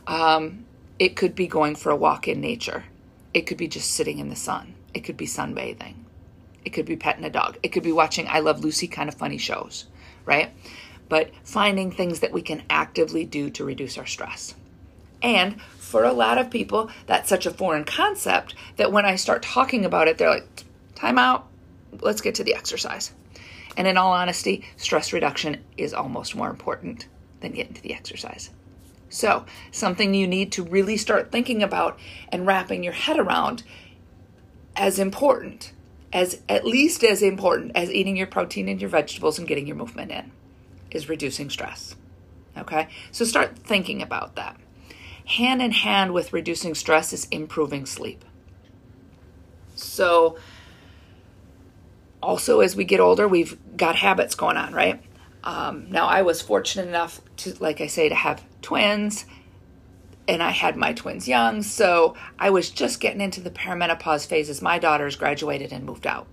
Um, 0.08 0.66
it 0.98 1.16
could 1.16 1.36
be 1.36 1.48
going 1.48 1.76
for 1.76 1.92
a 1.92 1.96
walk 1.96 2.28
in 2.28 2.42
nature. 2.42 2.86
It 3.34 3.42
could 3.42 3.58
be 3.58 3.68
just 3.68 3.92
sitting 3.92 4.20
in 4.20 4.30
the 4.30 4.36
sun. 4.36 4.74
It 4.94 5.02
could 5.02 5.18
be 5.18 5.28
sunbathing. 5.28 5.96
It 6.66 6.72
could 6.72 6.86
be 6.86 6.96
petting 6.96 7.24
a 7.24 7.30
dog. 7.30 7.58
It 7.64 7.70
could 7.70 7.84
be 7.84 7.92
watching 7.92 8.28
I 8.28 8.40
Love 8.40 8.64
Lucy 8.64 8.88
kind 8.88 9.08
of 9.08 9.16
funny 9.16 9.38
shows, 9.38 9.86
right? 10.30 10.52
But 11.10 11.32
finding 11.44 11.92
things 11.92 12.20
that 12.20 12.32
we 12.32 12.44
can 12.44 12.62
actively 12.70 13.26
do 13.26 13.50
to 13.50 13.66
reduce 13.66 13.98
our 13.98 14.06
stress. 14.06 14.54
And 15.24 15.60
for 15.62 16.04
a 16.04 16.14
lot 16.14 16.38
of 16.38 16.52
people, 16.52 16.92
that's 17.08 17.28
such 17.28 17.48
a 17.48 17.52
foreign 17.52 17.84
concept 17.84 18.54
that 18.78 18.92
when 18.92 19.06
I 19.06 19.16
start 19.16 19.42
talking 19.42 19.86
about 19.86 20.08
it, 20.08 20.20
they're 20.20 20.30
like, 20.30 20.48
time 20.94 21.18
out, 21.18 21.48
let's 22.00 22.22
get 22.22 22.36
to 22.36 22.44
the 22.44 22.54
exercise. 22.54 23.12
And 23.76 23.88
in 23.88 23.98
all 23.98 24.14
honesty, 24.14 24.66
stress 24.78 25.12
reduction 25.12 25.64
is 25.78 25.96
almost 25.96 26.36
more 26.36 26.50
important 26.50 27.08
than 27.42 27.54
getting 27.54 27.74
to 27.74 27.82
the 27.82 27.96
exercise. 27.96 28.52
So, 29.10 29.46
something 29.72 30.14
you 30.14 30.28
need 30.28 30.52
to 30.52 30.64
really 30.64 30.96
start 30.96 31.32
thinking 31.32 31.64
about 31.64 32.00
and 32.32 32.46
wrapping 32.46 32.84
your 32.84 32.94
head 32.94 33.18
around 33.18 33.64
as 34.76 35.00
important, 35.00 35.74
as 36.12 36.42
at 36.50 36.66
least 36.66 37.04
as 37.04 37.22
important 37.22 37.72
as 37.76 37.92
eating 37.92 38.18
your 38.18 38.28
protein 38.28 38.68
and 38.68 38.82
your 38.82 38.90
vegetables 38.90 39.38
and 39.38 39.48
getting 39.48 39.68
your 39.68 39.76
movement 39.76 40.12
in, 40.12 40.32
is 40.92 41.10
reducing 41.10 41.50
stress. 41.50 41.96
Okay? 42.58 42.88
So, 43.12 43.26
start 43.26 43.58
thinking 43.60 44.02
about 44.02 44.36
that. 44.36 44.58
Hand 45.26 45.62
in 45.62 45.72
hand 45.72 46.14
with 46.14 46.34
reducing 46.34 46.74
stress 46.74 47.14
is 47.14 47.28
improving 47.30 47.86
sleep. 47.86 48.26
So, 49.76 50.38
also 52.22 52.60
as 52.62 52.76
we 52.76 52.84
get 52.84 53.00
older, 53.00 53.28
we've 53.28 53.58
got 53.78 53.96
habits 53.96 54.36
going 54.36 54.58
on, 54.58 54.74
right? 54.74 55.02
Um, 55.44 55.90
now, 55.90 56.08
I 56.08 56.24
was 56.24 56.42
fortunate 56.42 56.88
enough 56.88 57.22
to, 57.38 57.54
like 57.60 57.80
I 57.80 57.88
say, 57.88 58.10
to 58.10 58.16
have 58.16 58.44
twins, 58.62 59.26
and 60.28 60.44
I 60.44 60.52
had 60.52 60.76
my 60.76 60.94
twins 60.94 61.28
young, 61.28 61.64
so 61.64 62.16
I 62.38 62.50
was 62.50 62.70
just 62.70 63.00
getting 63.00 63.22
into 63.22 63.42
the 63.42 63.50
perimenopause 63.50 64.28
phase 64.28 64.50
as 64.50 64.62
my 64.62 64.78
daughters 64.78 65.16
graduated 65.16 65.72
and 65.72 65.86
moved 65.86 66.06
out, 66.06 66.28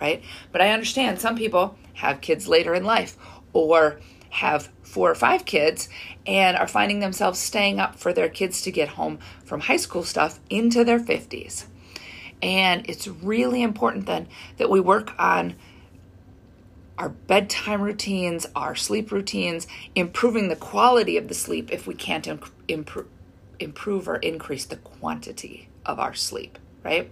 right? 0.00 0.22
But 0.52 0.62
I 0.62 0.70
understand 0.70 1.20
some 1.20 1.36
people 1.36 1.76
have 1.94 2.20
kids 2.20 2.48
later 2.48 2.74
in 2.74 2.84
life 2.84 3.16
or 3.52 4.00
have 4.30 4.70
four 4.82 5.10
or 5.10 5.14
five 5.14 5.44
kids 5.44 5.88
and 6.26 6.56
are 6.56 6.66
finding 6.66 7.00
themselves 7.00 7.38
staying 7.38 7.78
up 7.78 7.96
for 7.96 8.12
their 8.12 8.28
kids 8.28 8.62
to 8.62 8.72
get 8.72 8.88
home 8.88 9.18
from 9.44 9.60
high 9.60 9.76
school 9.76 10.02
stuff 10.02 10.40
into 10.50 10.82
their 10.82 10.98
50s. 10.98 11.66
And 12.42 12.88
it's 12.88 13.06
really 13.06 13.62
important 13.62 14.06
then 14.06 14.28
that 14.56 14.70
we 14.70 14.80
work 14.80 15.12
on 15.18 15.54
our 16.98 17.08
bedtime 17.08 17.80
routines, 17.80 18.46
our 18.54 18.74
sleep 18.74 19.10
routines, 19.10 19.66
improving 19.94 20.48
the 20.48 20.56
quality 20.56 21.16
of 21.16 21.28
the 21.28 21.34
sleep 21.34 21.72
if 21.72 21.86
we 21.86 21.94
can't 21.94 22.26
improve, 22.68 23.08
improve 23.60 24.08
or 24.08 24.16
increase 24.16 24.64
the 24.64 24.76
quantity 24.76 25.68
of 25.86 25.98
our 25.98 26.14
sleep, 26.14 26.58
right? 26.82 27.10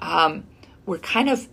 Um, 0.00 0.44
we're 0.86 0.98
kind 0.98 1.28
of, 1.28 1.48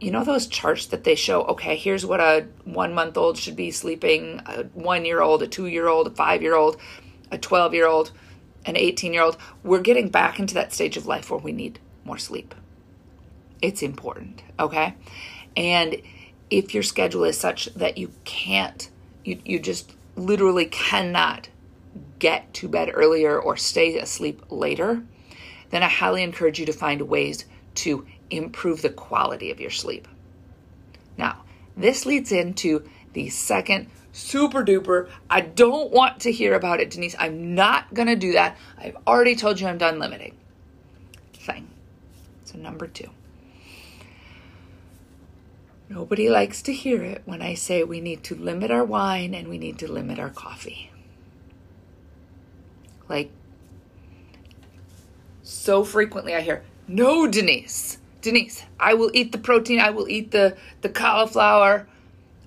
you 0.00 0.10
know, 0.10 0.24
those 0.24 0.46
charts 0.46 0.86
that 0.86 1.04
they 1.04 1.14
show, 1.14 1.42
okay, 1.44 1.76
here's 1.76 2.04
what 2.04 2.20
a 2.20 2.46
one 2.64 2.94
month 2.94 3.16
old 3.16 3.38
should 3.38 3.56
be 3.56 3.70
sleeping, 3.70 4.40
a 4.46 4.64
one 4.74 5.04
year 5.04 5.20
old, 5.20 5.42
a 5.42 5.46
two 5.46 5.66
year 5.66 5.88
old, 5.88 6.06
a 6.06 6.10
five 6.10 6.42
year 6.42 6.54
old, 6.54 6.78
a 7.30 7.38
12 7.38 7.74
year 7.74 7.86
old, 7.86 8.12
an 8.64 8.76
18 8.76 9.12
year 9.12 9.22
old. 9.22 9.36
We're 9.62 9.80
getting 9.80 10.08
back 10.08 10.38
into 10.38 10.54
that 10.54 10.72
stage 10.72 10.96
of 10.96 11.06
life 11.06 11.30
where 11.30 11.40
we 11.40 11.52
need 11.52 11.78
more 12.04 12.18
sleep. 12.18 12.54
It's 13.62 13.82
important, 13.82 14.42
okay? 14.58 14.94
And 15.56 16.02
if 16.50 16.74
your 16.74 16.82
schedule 16.82 17.24
is 17.24 17.38
such 17.38 17.66
that 17.74 17.98
you 17.98 18.12
can't, 18.24 18.88
you, 19.24 19.40
you 19.44 19.58
just 19.58 19.92
literally 20.14 20.66
cannot 20.66 21.48
get 22.18 22.52
to 22.54 22.68
bed 22.68 22.90
earlier 22.92 23.38
or 23.38 23.56
stay 23.56 23.98
asleep 23.98 24.42
later, 24.50 25.02
then 25.70 25.82
I 25.82 25.88
highly 25.88 26.22
encourage 26.22 26.58
you 26.58 26.66
to 26.66 26.72
find 26.72 27.02
ways 27.02 27.44
to 27.76 28.06
improve 28.30 28.82
the 28.82 28.90
quality 28.90 29.50
of 29.50 29.60
your 29.60 29.70
sleep. 29.70 30.08
Now, 31.16 31.44
this 31.76 32.06
leads 32.06 32.32
into 32.32 32.88
the 33.12 33.28
second 33.28 33.88
super 34.16 34.64
duper, 34.64 35.08
I 35.28 35.42
don't 35.42 35.90
want 35.90 36.20
to 36.20 36.32
hear 36.32 36.54
about 36.54 36.80
it, 36.80 36.90
Denise. 36.90 37.14
I'm 37.18 37.54
not 37.54 37.92
going 37.92 38.08
to 38.08 38.16
do 38.16 38.32
that. 38.32 38.56
I've 38.78 38.96
already 39.06 39.36
told 39.36 39.60
you 39.60 39.66
I'm 39.66 39.78
done 39.78 39.98
limiting. 39.98 40.36
Thing. 41.34 41.68
So, 42.44 42.56
number 42.58 42.86
two. 42.86 43.10
Nobody 45.88 46.28
likes 46.28 46.62
to 46.62 46.72
hear 46.72 47.02
it 47.02 47.22
when 47.26 47.42
I 47.42 47.54
say 47.54 47.84
we 47.84 48.00
need 48.00 48.24
to 48.24 48.34
limit 48.34 48.70
our 48.70 48.84
wine 48.84 49.34
and 49.34 49.48
we 49.48 49.58
need 49.58 49.78
to 49.80 49.92
limit 49.92 50.18
our 50.18 50.30
coffee. 50.30 50.90
Like, 53.08 53.30
so 55.42 55.84
frequently 55.84 56.34
I 56.34 56.40
hear, 56.40 56.64
no, 56.88 57.26
Denise, 57.26 57.98
Denise, 58.20 58.64
I 58.80 58.94
will 58.94 59.10
eat 59.14 59.32
the 59.32 59.38
protein, 59.38 59.80
I 59.80 59.90
will 59.90 60.08
eat 60.08 60.30
the, 60.30 60.56
the 60.80 60.88
cauliflower, 60.88 61.86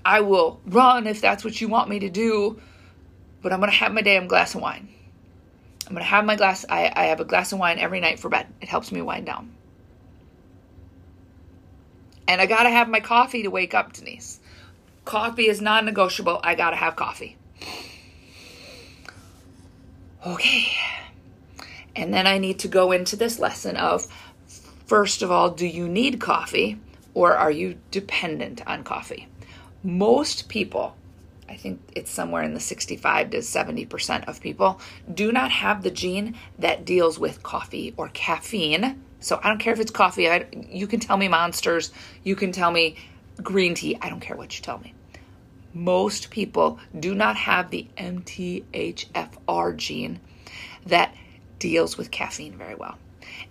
I 0.04 0.22
will 0.22 0.60
run 0.66 1.08
if 1.08 1.22
that's 1.22 1.44
what 1.44 1.60
you 1.62 1.68
want 1.68 1.90
me 1.90 2.00
to 2.00 2.10
do, 2.10 2.60
but 3.42 3.54
I'm 3.54 3.62
to 3.62 3.70
have 3.70 3.94
my 3.94 4.02
damn 4.02 4.28
glass 4.28 4.56
of 4.56 4.62
wine. 4.62 4.90
I'm 5.88 5.96
to 5.96 6.04
have 6.04 6.26
my 6.26 6.36
glass, 6.36 6.66
I, 6.70 6.92
I 6.96 7.06
have 7.06 7.20
a 7.20 7.26
glass 7.26 7.52
of 7.52 7.60
wine 7.60 7.80
every 7.80 8.00
night 8.00 8.20
for 8.20 8.30
bed. 8.30 8.48
It 8.62 8.70
helps 8.70 8.92
me 8.92 9.02
wind 9.02 9.26
down. 9.26 9.52
And 12.28 12.40
I 12.40 12.46
got 12.46 12.64
to 12.64 12.70
have 12.70 12.88
my 12.88 13.00
coffee 13.00 13.42
to 13.42 13.50
wake 13.50 13.74
up, 13.74 13.94
Denise. 13.94 14.40
Coffee 15.04 15.48
is 15.48 15.62
non 15.62 15.86
negotiable. 15.86 16.40
I 16.44 16.54
got 16.54 16.70
to 16.70 16.76
have 16.76 16.96
coffee. 16.96 17.38
Okay. 20.26 20.72
And 21.96 22.14
then 22.14 22.28
I 22.28 22.38
need 22.38 22.60
to 22.60 22.68
go 22.68 22.92
into 22.92 23.16
this 23.16 23.40
lesson 23.40 23.76
of 23.78 24.08
first 24.86 25.22
of 25.22 25.32
all, 25.32 25.52
do 25.52 25.66
you 25.66 25.88
need 25.88 26.20
coffee 26.20 26.80
or 27.14 27.36
are 27.36 27.52
you 27.52 27.78
dependent 27.92 28.66
on 28.68 28.84
coffee? 28.84 29.28
Most 29.84 30.50
people, 30.50 30.96
I 31.48 31.56
think 31.56 31.82
it's 31.96 32.12
somewhere 32.12 32.44
in 32.44 32.54
the 32.54 32.60
65 32.60 33.30
to 33.32 33.38
70% 33.38 34.28
of 34.28 34.42
people, 34.42 34.80
do 35.14 35.32
not 35.32 35.52
have 35.52 35.84
the 35.84 35.92
gene 35.92 36.36
that 36.58 36.86
deals 36.86 37.18
with 37.18 37.44
coffee 37.44 37.94
or 37.98 38.10
caffeine 38.10 39.02
so 39.20 39.40
I 39.44 39.50
don't 39.50 39.60
care 39.60 39.74
if 39.74 39.80
it's 39.80 39.92
coffee. 39.92 40.30
I, 40.30 40.46
you 40.70 40.88
can 40.88 41.00
tell 41.00 41.18
me 41.18 41.28
monsters. 41.28 41.92
You 42.24 42.36
can 42.36 42.52
tell 42.52 42.72
me 42.72 42.96
green 43.42 43.74
tea. 43.74 43.98
I 44.02 44.10
don't 44.10 44.22
care 44.22 44.36
what 44.36 44.58
you 44.58 44.64
tell 44.64 44.80
me. 44.80 44.94
Most 45.74 46.30
people 46.32 46.80
do 46.98 47.14
not 47.14 47.36
have 47.36 47.70
the 47.70 47.88
MTHFR 47.98 49.76
gene 49.78 50.20
that 50.86 51.14
deals 51.60 51.98
with 51.98 52.12
caffeine 52.12 52.58
very 52.58 52.76
well. 52.76 52.98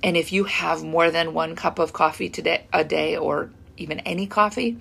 And 0.03 0.17
if 0.17 0.33
you 0.33 0.45
have 0.45 0.83
more 0.83 1.11
than 1.11 1.35
one 1.35 1.55
cup 1.57 1.79
of 1.79 1.93
coffee 1.93 2.29
today, 2.29 2.67
a 2.73 2.85
day 2.85 3.17
or 3.17 3.51
even 3.77 4.01
any 4.01 4.27
coffee, 4.27 4.79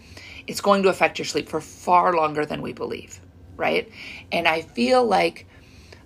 it's 0.48 0.62
going 0.62 0.84
to 0.84 0.90
affect 0.90 1.20
your 1.20 1.26
sleep 1.26 1.50
for 1.50 1.62
far 1.62 2.16
longer 2.16 2.46
than 2.46 2.62
we 2.62 2.74
believe, 2.74 3.20
right? 3.56 3.92
And 4.32 4.48
I 4.48 4.62
feel 4.62 5.06
like 5.06 5.46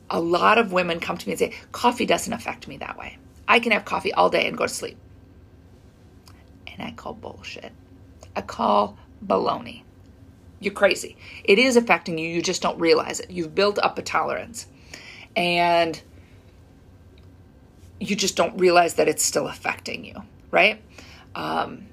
a 0.10 0.20
lot 0.20 0.58
of 0.58 0.74
women 0.74 1.00
come 1.00 1.18
to 1.18 1.28
me 1.28 1.34
and 1.34 1.40
say, 1.40 1.54
coffee 1.72 2.06
doesn't 2.06 2.34
affect 2.34 2.68
me 2.68 2.78
that 2.78 2.98
way. 2.98 3.18
I 3.48 3.60
can 3.60 3.72
have 3.72 3.86
coffee 3.86 4.14
all 4.14 4.30
day 4.30 4.48
and 4.48 4.58
go 4.58 4.66
to 4.66 4.74
sleep. 4.74 4.98
And 6.68 6.82
I 6.82 6.92
call 6.92 7.14
bullshit. 7.14 7.72
I 8.36 8.42
call 8.42 8.98
baloney. 9.26 9.84
You're 10.62 10.74
crazy. 10.74 11.18
It 11.44 11.60
is 11.60 11.76
affecting 11.76 12.18
you, 12.18 12.30
you 12.30 12.42
just 12.42 12.62
don't 12.62 12.80
realize 12.80 13.20
it. 13.20 13.32
You've 13.32 13.54
built 13.54 13.80
up 13.80 13.98
a 13.98 14.02
tolerance. 14.02 14.68
And 15.36 16.00
you 18.00 18.16
just 18.16 18.36
don't 18.36 18.58
realize 18.58 18.94
that 18.94 19.08
it's 19.08 19.24
still 19.24 19.48
affecting 19.48 20.06
you, 20.06 20.24
right? 20.52 20.82
Um, 21.36 21.88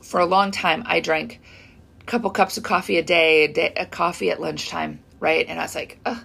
for 0.00 0.20
a 0.20 0.26
long 0.26 0.52
time, 0.52 0.84
I 0.86 1.00
drank 1.00 1.40
a 2.00 2.04
couple 2.04 2.30
cups 2.30 2.56
of 2.56 2.62
coffee 2.62 2.98
a 2.98 3.02
day, 3.02 3.44
a, 3.44 3.52
day, 3.52 3.72
a 3.76 3.86
coffee 3.86 4.30
at 4.30 4.40
lunchtime, 4.40 5.00
right? 5.18 5.46
And 5.48 5.58
I 5.58 5.64
was 5.64 5.74
like, 5.74 5.98
ugh, 6.06 6.24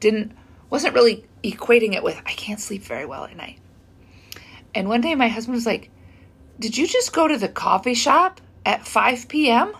didn't, 0.00 0.32
wasn't 0.68 0.94
really 0.94 1.24
equating 1.42 1.94
it 1.94 2.02
with 2.02 2.20
I 2.26 2.32
can't 2.32 2.60
sleep 2.60 2.82
very 2.82 3.06
well 3.06 3.24
at 3.24 3.36
night. 3.36 3.58
And 4.74 4.88
one 4.88 5.00
day 5.00 5.14
my 5.14 5.28
husband 5.28 5.54
was 5.54 5.66
like, 5.66 5.90
Did 6.58 6.76
you 6.76 6.86
just 6.86 7.12
go 7.12 7.26
to 7.26 7.38
the 7.38 7.48
coffee 7.48 7.94
shop 7.94 8.40
at 8.66 8.86
5 8.86 9.28
p.m.? 9.28 9.74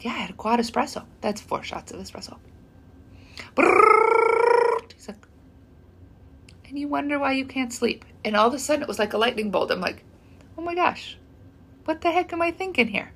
Yeah, 0.00 0.12
I 0.12 0.18
had 0.18 0.30
a 0.30 0.34
quad 0.34 0.60
espresso. 0.60 1.04
That's 1.20 1.40
four 1.40 1.62
shots 1.62 1.92
of 1.92 2.00
espresso. 2.00 2.38
He's 4.94 5.08
like, 5.08 5.26
and 6.68 6.78
you 6.78 6.88
wonder 6.88 7.18
why 7.18 7.32
you 7.32 7.44
can't 7.44 7.72
sleep. 7.72 8.04
And 8.24 8.36
all 8.36 8.48
of 8.48 8.54
a 8.54 8.58
sudden 8.58 8.82
it 8.82 8.88
was 8.88 8.98
like 8.98 9.12
a 9.12 9.18
lightning 9.18 9.50
bolt. 9.50 9.70
I'm 9.70 9.80
like, 9.80 10.04
oh 10.56 10.62
my 10.62 10.74
gosh, 10.74 11.18
what 11.84 12.00
the 12.00 12.10
heck 12.10 12.32
am 12.32 12.42
I 12.42 12.50
thinking 12.50 12.88
here? 12.88 13.12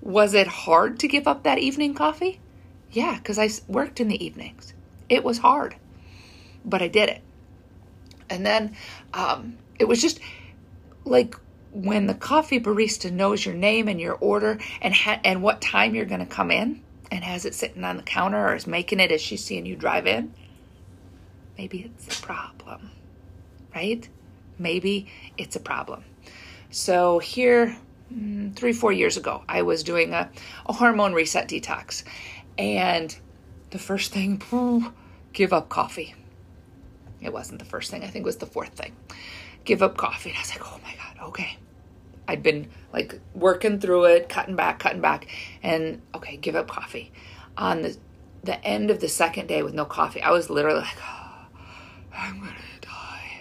Was 0.00 0.32
it 0.34 0.46
hard 0.46 0.98
to 1.00 1.08
give 1.08 1.26
up 1.26 1.42
that 1.42 1.58
evening 1.58 1.94
coffee? 1.94 2.40
Yeah, 2.90 3.16
because 3.16 3.38
I 3.38 3.50
worked 3.66 4.00
in 4.00 4.08
the 4.08 4.24
evenings. 4.24 4.72
It 5.08 5.24
was 5.24 5.38
hard, 5.38 5.76
but 6.64 6.80
I 6.82 6.88
did 6.88 7.08
it. 7.08 7.22
And 8.30 8.46
then 8.46 8.76
um, 9.12 9.58
it 9.78 9.86
was 9.88 10.00
just 10.00 10.20
like 11.04 11.34
when 11.84 12.06
the 12.06 12.14
coffee 12.14 12.58
barista 12.58 13.08
knows 13.08 13.46
your 13.46 13.54
name 13.54 13.86
and 13.86 14.00
your 14.00 14.14
order 14.14 14.58
and 14.82 14.92
ha- 14.92 15.20
and 15.24 15.40
what 15.40 15.60
time 15.60 15.94
you're 15.94 16.04
going 16.04 16.18
to 16.18 16.26
come 16.26 16.50
in 16.50 16.82
and 17.12 17.22
has 17.22 17.44
it 17.44 17.54
sitting 17.54 17.84
on 17.84 17.96
the 17.96 18.02
counter 18.02 18.48
or 18.48 18.56
is 18.56 18.66
making 18.66 18.98
it 18.98 19.12
as 19.12 19.20
she's 19.20 19.44
seeing 19.44 19.64
you 19.64 19.76
drive 19.76 20.04
in, 20.04 20.34
maybe 21.56 21.84
it's 21.84 22.18
a 22.18 22.22
problem, 22.22 22.90
right? 23.76 24.08
Maybe 24.58 25.06
it's 25.36 25.54
a 25.54 25.60
problem. 25.60 26.02
So 26.70 27.20
here, 27.20 27.76
mm, 28.12 28.56
three, 28.56 28.72
four 28.72 28.90
years 28.90 29.16
ago, 29.16 29.44
I 29.48 29.62
was 29.62 29.84
doing 29.84 30.12
a, 30.12 30.28
a 30.66 30.72
hormone 30.72 31.12
reset 31.12 31.48
detox. 31.48 32.02
And 32.58 33.16
the 33.70 33.78
first 33.78 34.12
thing, 34.12 34.42
give 35.32 35.52
up 35.52 35.68
coffee. 35.68 36.16
It 37.20 37.32
wasn't 37.32 37.60
the 37.60 37.64
first 37.64 37.92
thing, 37.92 38.02
I 38.02 38.08
think 38.08 38.24
it 38.24 38.26
was 38.26 38.38
the 38.38 38.46
fourth 38.46 38.72
thing. 38.72 38.96
Give 39.64 39.80
up 39.80 39.96
coffee. 39.96 40.30
And 40.30 40.38
I 40.38 40.40
was 40.40 40.50
like, 40.50 40.66
oh 40.66 40.80
my 40.82 40.94
God, 40.96 41.28
okay. 41.28 41.56
I'd 42.28 42.42
been 42.42 42.68
like 42.92 43.18
working 43.34 43.80
through 43.80 44.04
it, 44.04 44.28
cutting 44.28 44.54
back, 44.54 44.78
cutting 44.78 45.00
back, 45.00 45.26
and 45.62 46.02
okay, 46.14 46.36
give 46.36 46.54
up 46.54 46.68
coffee. 46.68 47.10
On 47.56 47.82
the 47.82 47.96
the 48.44 48.64
end 48.64 48.90
of 48.90 49.00
the 49.00 49.08
second 49.08 49.48
day 49.48 49.62
with 49.62 49.74
no 49.74 49.84
coffee, 49.84 50.20
I 50.20 50.30
was 50.30 50.48
literally 50.50 50.80
like, 50.80 50.98
oh, 51.02 51.46
I'm 52.14 52.38
gonna 52.38 52.54
die. 52.82 53.40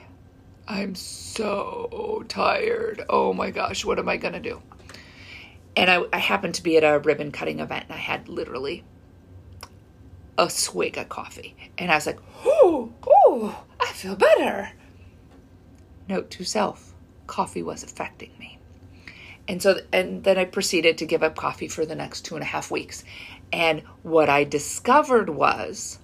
I'm 0.67 0.96
so 0.96 2.25
tired. 2.29 3.03
Oh 3.10 3.34
my 3.34 3.51
gosh, 3.51 3.84
what 3.86 4.00
am 4.00 4.10
I 4.10 4.15
gonna 4.17 4.39
do? 4.39 4.62
And 5.75 5.91
I, 5.91 6.03
I 6.12 6.17
happened 6.17 6.56
to 6.56 6.63
be 6.63 6.77
at 6.77 6.84
a 6.84 6.98
ribbon 7.00 7.32
cutting 7.32 7.60
event, 7.60 7.86
and 7.89 7.94
I 7.94 8.01
had 8.01 8.29
literally 8.29 8.86
a 10.38 10.50
swig 10.50 10.98
of 10.98 11.10
coffee, 11.10 11.56
and 11.77 11.91
I 11.91 11.96
was 11.96 12.06
like, 12.06 12.20
oh, 12.46 12.94
oh, 13.06 13.65
I 13.82 13.88
feel 13.88 14.15
better. 14.15 14.72
Note 16.08 16.32
to 16.32 16.46
self: 16.46 16.94
coffee 17.27 17.62
was 17.62 17.84
affecting 17.84 18.32
me 18.39 18.57
and 19.48 19.62
so 19.62 19.80
and 19.92 20.24
then 20.24 20.38
i 20.38 20.46
proceeded 20.46 20.98
to 20.98 21.06
give 21.06 21.24
up 21.24 21.36
coffee 21.36 21.68
for 21.68 21.86
the 21.86 21.96
next 21.96 22.22
two 22.22 22.36
and 22.36 22.44
a 22.44 22.48
half 22.48 22.72
weeks. 22.72 23.04
And 23.51 23.82
what 24.04 24.30
i 24.30 24.44
discovered 24.44 25.30
was 25.30 26.00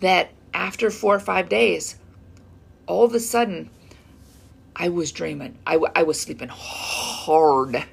that 0.00 0.30
after 0.54 0.90
four 0.90 1.14
or 1.14 1.20
five 1.20 1.48
days 1.48 1.96
all 2.86 3.04
of 3.04 3.14
a 3.14 3.20
sudden 3.20 3.70
i 4.74 4.88
was 4.88 5.12
dreaming. 5.12 5.58
I, 5.66 5.78
I 5.94 6.02
was 6.04 6.20
sleeping 6.20 6.50
hard 6.50 7.84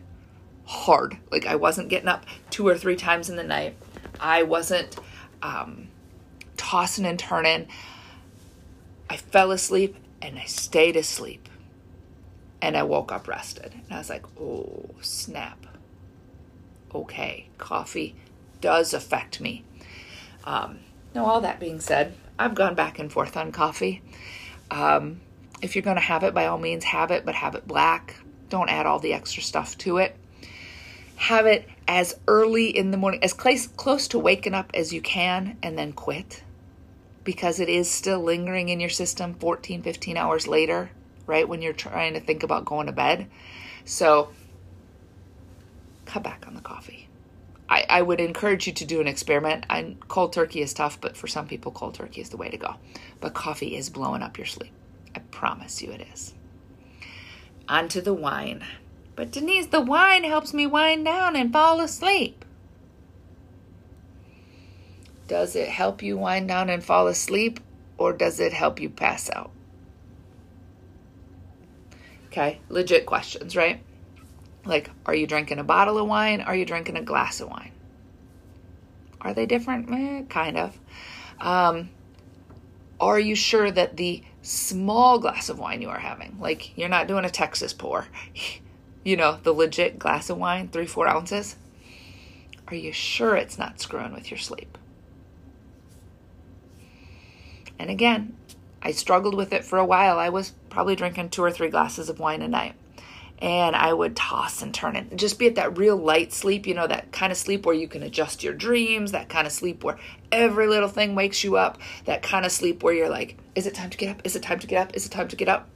hard. 0.66 1.18
Like 1.32 1.46
i 1.46 1.56
wasn't 1.56 1.90
getting 1.90 2.10
up 2.10 2.26
two 2.50 2.68
or 2.68 2.78
three 2.78 2.96
times 2.96 3.30
in 3.30 3.36
the 3.36 3.44
night. 3.44 3.76
I 4.20 4.44
wasn't 4.44 4.96
um, 5.42 5.88
tossing 6.56 7.06
and 7.06 7.20
turning. 7.20 7.68
I 9.10 9.18
fell 9.18 9.52
asleep 9.52 9.96
and 10.22 10.40
i 10.40 10.46
stayed 10.46 10.96
asleep 10.96 11.50
and 12.64 12.78
I 12.78 12.84
woke 12.84 13.12
up 13.12 13.28
rested. 13.28 13.74
And 13.74 13.92
I 13.92 13.98
was 13.98 14.10
like, 14.10 14.26
oh, 14.40 14.90
snap. 15.02 15.68
Okay, 16.96 17.50
coffee 17.58 18.16
does 18.62 18.94
affect 18.94 19.42
me. 19.42 19.66
Um, 20.46 20.80
now, 21.14 21.26
all 21.26 21.42
that 21.42 21.60
being 21.60 21.82
said, 21.82 22.16
I've 22.40 22.56
gone 22.56 22.74
back 22.74 23.00
and 23.00 23.12
forth 23.12 23.36
on 23.36 23.52
coffee. 23.52 24.02
Um, 24.72 25.20
if 25.62 25.76
you're 25.76 25.84
going 25.84 25.98
to 25.98 26.02
have 26.02 26.24
it, 26.24 26.34
by 26.34 26.46
all 26.46 26.58
means, 26.58 26.86
have 26.86 27.12
it, 27.12 27.26
but 27.26 27.36
have 27.36 27.56
it 27.56 27.68
black. 27.68 28.16
Don't 28.48 28.70
add 28.70 28.86
all 28.86 29.00
the 29.00 29.14
extra 29.14 29.44
stuff 29.44 29.78
to 29.80 29.98
it. 29.98 30.16
Have 31.18 31.46
it 31.46 31.68
as 31.86 32.18
early 32.30 32.70
in 32.70 32.92
the 32.92 32.98
morning, 32.98 33.22
as 33.26 33.34
close, 33.34 33.68
close 33.68 34.08
to 34.10 34.20
waking 34.20 34.54
up 34.54 34.72
as 34.74 34.94
you 34.94 35.02
can, 35.02 35.58
and 35.62 35.78
then 35.78 35.92
quit 35.92 36.44
because 37.26 37.60
it 37.60 37.68
is 37.68 37.92
still 37.92 38.22
lingering 38.22 38.70
in 38.70 38.80
your 38.80 38.90
system 38.90 39.34
14, 39.34 39.82
15 39.82 40.16
hours 40.16 40.48
later 40.48 40.92
right? 41.26 41.48
When 41.48 41.62
you're 41.62 41.74
trying 41.74 42.14
to 42.14 42.20
think 42.20 42.44
about 42.44 42.66
going 42.66 42.88
to 42.88 42.94
bed. 42.94 43.30
So 43.86 44.30
cut 46.06 46.24
back 46.24 46.46
on 46.48 46.56
the 46.56 46.62
coffee. 46.62 47.08
I, 47.70 47.86
I 47.90 48.02
would 48.02 48.20
encourage 48.20 48.68
you 48.68 48.74
to 48.74 48.86
do 48.86 49.02
an 49.02 49.08
experiment. 49.08 49.66
I, 49.70 49.96
cold 50.08 50.34
turkey 50.34 50.62
is 50.62 50.74
tough, 50.74 51.00
but 51.00 51.16
for 51.18 51.28
some 51.28 51.48
people, 51.48 51.72
cold 51.72 51.96
turkey 51.96 52.22
is 52.22 52.30
the 52.30 52.38
way 52.38 52.50
to 52.50 52.58
go. 52.58 52.76
But 53.20 53.34
coffee 53.34 53.76
is 53.76 53.90
blowing 53.90 54.22
up 54.22 54.38
your 54.38 54.48
sleep. 54.48 54.74
I 55.16 55.20
promise 55.20 55.82
you 55.82 55.92
it 55.92 56.06
is. 56.14 56.34
On 57.68 57.88
to 57.90 58.02
the 58.02 58.14
wine. 58.14 58.64
But 59.16 59.32
Denise, 59.32 59.68
the 59.68 59.82
wine 59.82 60.24
helps 60.24 60.54
me 60.54 60.68
wind 60.68 61.06
down 61.06 61.36
and 61.36 61.54
fall 61.54 61.80
asleep. 61.80 62.44
Does 65.28 65.56
it 65.56 65.70
help 65.70 66.04
you 66.04 66.18
wind 66.18 66.50
down 66.50 66.70
and 66.70 66.84
fall 66.84 67.08
asleep, 67.08 67.60
or 67.98 68.12
does 68.12 68.40
it 68.40 68.54
help 68.54 68.82
you 68.82 68.90
pass 68.90 69.30
out? 69.30 69.53
Okay, 72.34 72.60
legit 72.68 73.06
questions, 73.06 73.56
right? 73.56 73.80
Like, 74.66 74.90
are 75.06 75.14
you 75.14 75.28
drinking 75.28 75.60
a 75.60 75.64
bottle 75.64 76.00
of 76.00 76.08
wine? 76.08 76.42
Are 76.42 76.56
you 76.56 76.66
drinking 76.66 76.98
a 76.98 77.04
glass 77.04 77.40
of 77.40 77.48
wine? 77.48 77.72
Are 79.22 79.36
they 79.36 79.46
different? 79.46 79.88
Eh, 79.92 80.24
kind 80.30 80.58
of. 80.58 80.80
Um, 81.40 81.92
are 83.00 83.20
you 83.20 83.36
sure 83.36 83.70
that 83.70 83.98
the 83.98 84.24
small 84.42 85.20
glass 85.20 85.50
of 85.50 85.60
wine 85.60 85.84
you 85.84 85.90
are 85.90 86.00
having, 86.00 86.40
like 86.40 86.76
you're 86.76 86.90
not 86.90 87.08
doing 87.08 87.24
a 87.24 87.30
Texas 87.30 87.72
pour, 87.72 88.08
you 89.04 89.16
know, 89.16 89.38
the 89.44 89.54
legit 89.54 90.00
glass 90.00 90.32
of 90.32 90.40
wine, 90.40 90.70
three, 90.70 90.88
four 90.88 91.08
ounces, 91.08 91.56
are 92.68 92.76
you 92.76 92.92
sure 92.92 93.36
it's 93.36 93.60
not 93.60 93.80
screwing 93.80 94.12
with 94.12 94.32
your 94.32 94.40
sleep? 94.40 94.80
And 97.78 97.92
again, 97.92 98.36
I 98.84 98.92
struggled 98.92 99.34
with 99.34 99.54
it 99.54 99.64
for 99.64 99.80
a 99.80 99.86
while. 99.86 100.20
I 100.20 100.30
was 100.30 100.52
probably 100.70 100.96
drinking 100.96 101.30
two 101.30 101.42
or 101.42 101.52
three 101.52 101.70
glasses 101.70 102.10
of 102.10 102.20
wine 102.20 102.42
a 102.42 102.48
night. 102.48 102.76
And 103.40 103.76
I 103.76 103.92
would 103.92 104.16
toss 104.16 104.62
and 104.62 104.74
turn 104.74 104.96
and 104.96 105.18
just 105.18 105.40
be 105.40 105.48
at 105.48 105.56
that 105.56 105.78
real 105.78 105.98
light 105.98 106.32
sleep, 106.32 106.68
you 106.68 106.74
know, 106.74 106.88
that 106.88 107.12
kind 107.12 107.32
of 107.32 107.38
sleep 107.38 107.66
where 107.66 107.76
you 107.76 107.88
can 107.88 108.04
adjust 108.04 108.44
your 108.44 108.54
dreams, 108.54 109.12
that 109.12 109.28
kind 109.28 109.48
of 109.48 109.54
sleep 109.54 109.84
where 109.84 109.98
every 110.32 110.68
little 110.68 110.88
thing 110.88 111.16
wakes 111.16 111.44
you 111.44 111.58
up, 111.58 111.78
that 112.06 112.22
kind 112.22 112.46
of 112.46 112.52
sleep 112.52 112.84
where 112.84 112.94
you're 112.94 113.10
like, 113.10 113.38
is 113.56 113.66
it 113.66 113.74
time 113.74 113.90
to 113.90 113.98
get 113.98 114.10
up? 114.10 114.22
Is 114.24 114.36
it 114.36 114.44
time 114.44 114.60
to 114.60 114.68
get 114.68 114.82
up? 114.82 114.96
Is 114.96 115.06
it 115.06 115.10
time 115.10 115.28
to 115.30 115.36
get 115.36 115.50
up? 115.50 115.68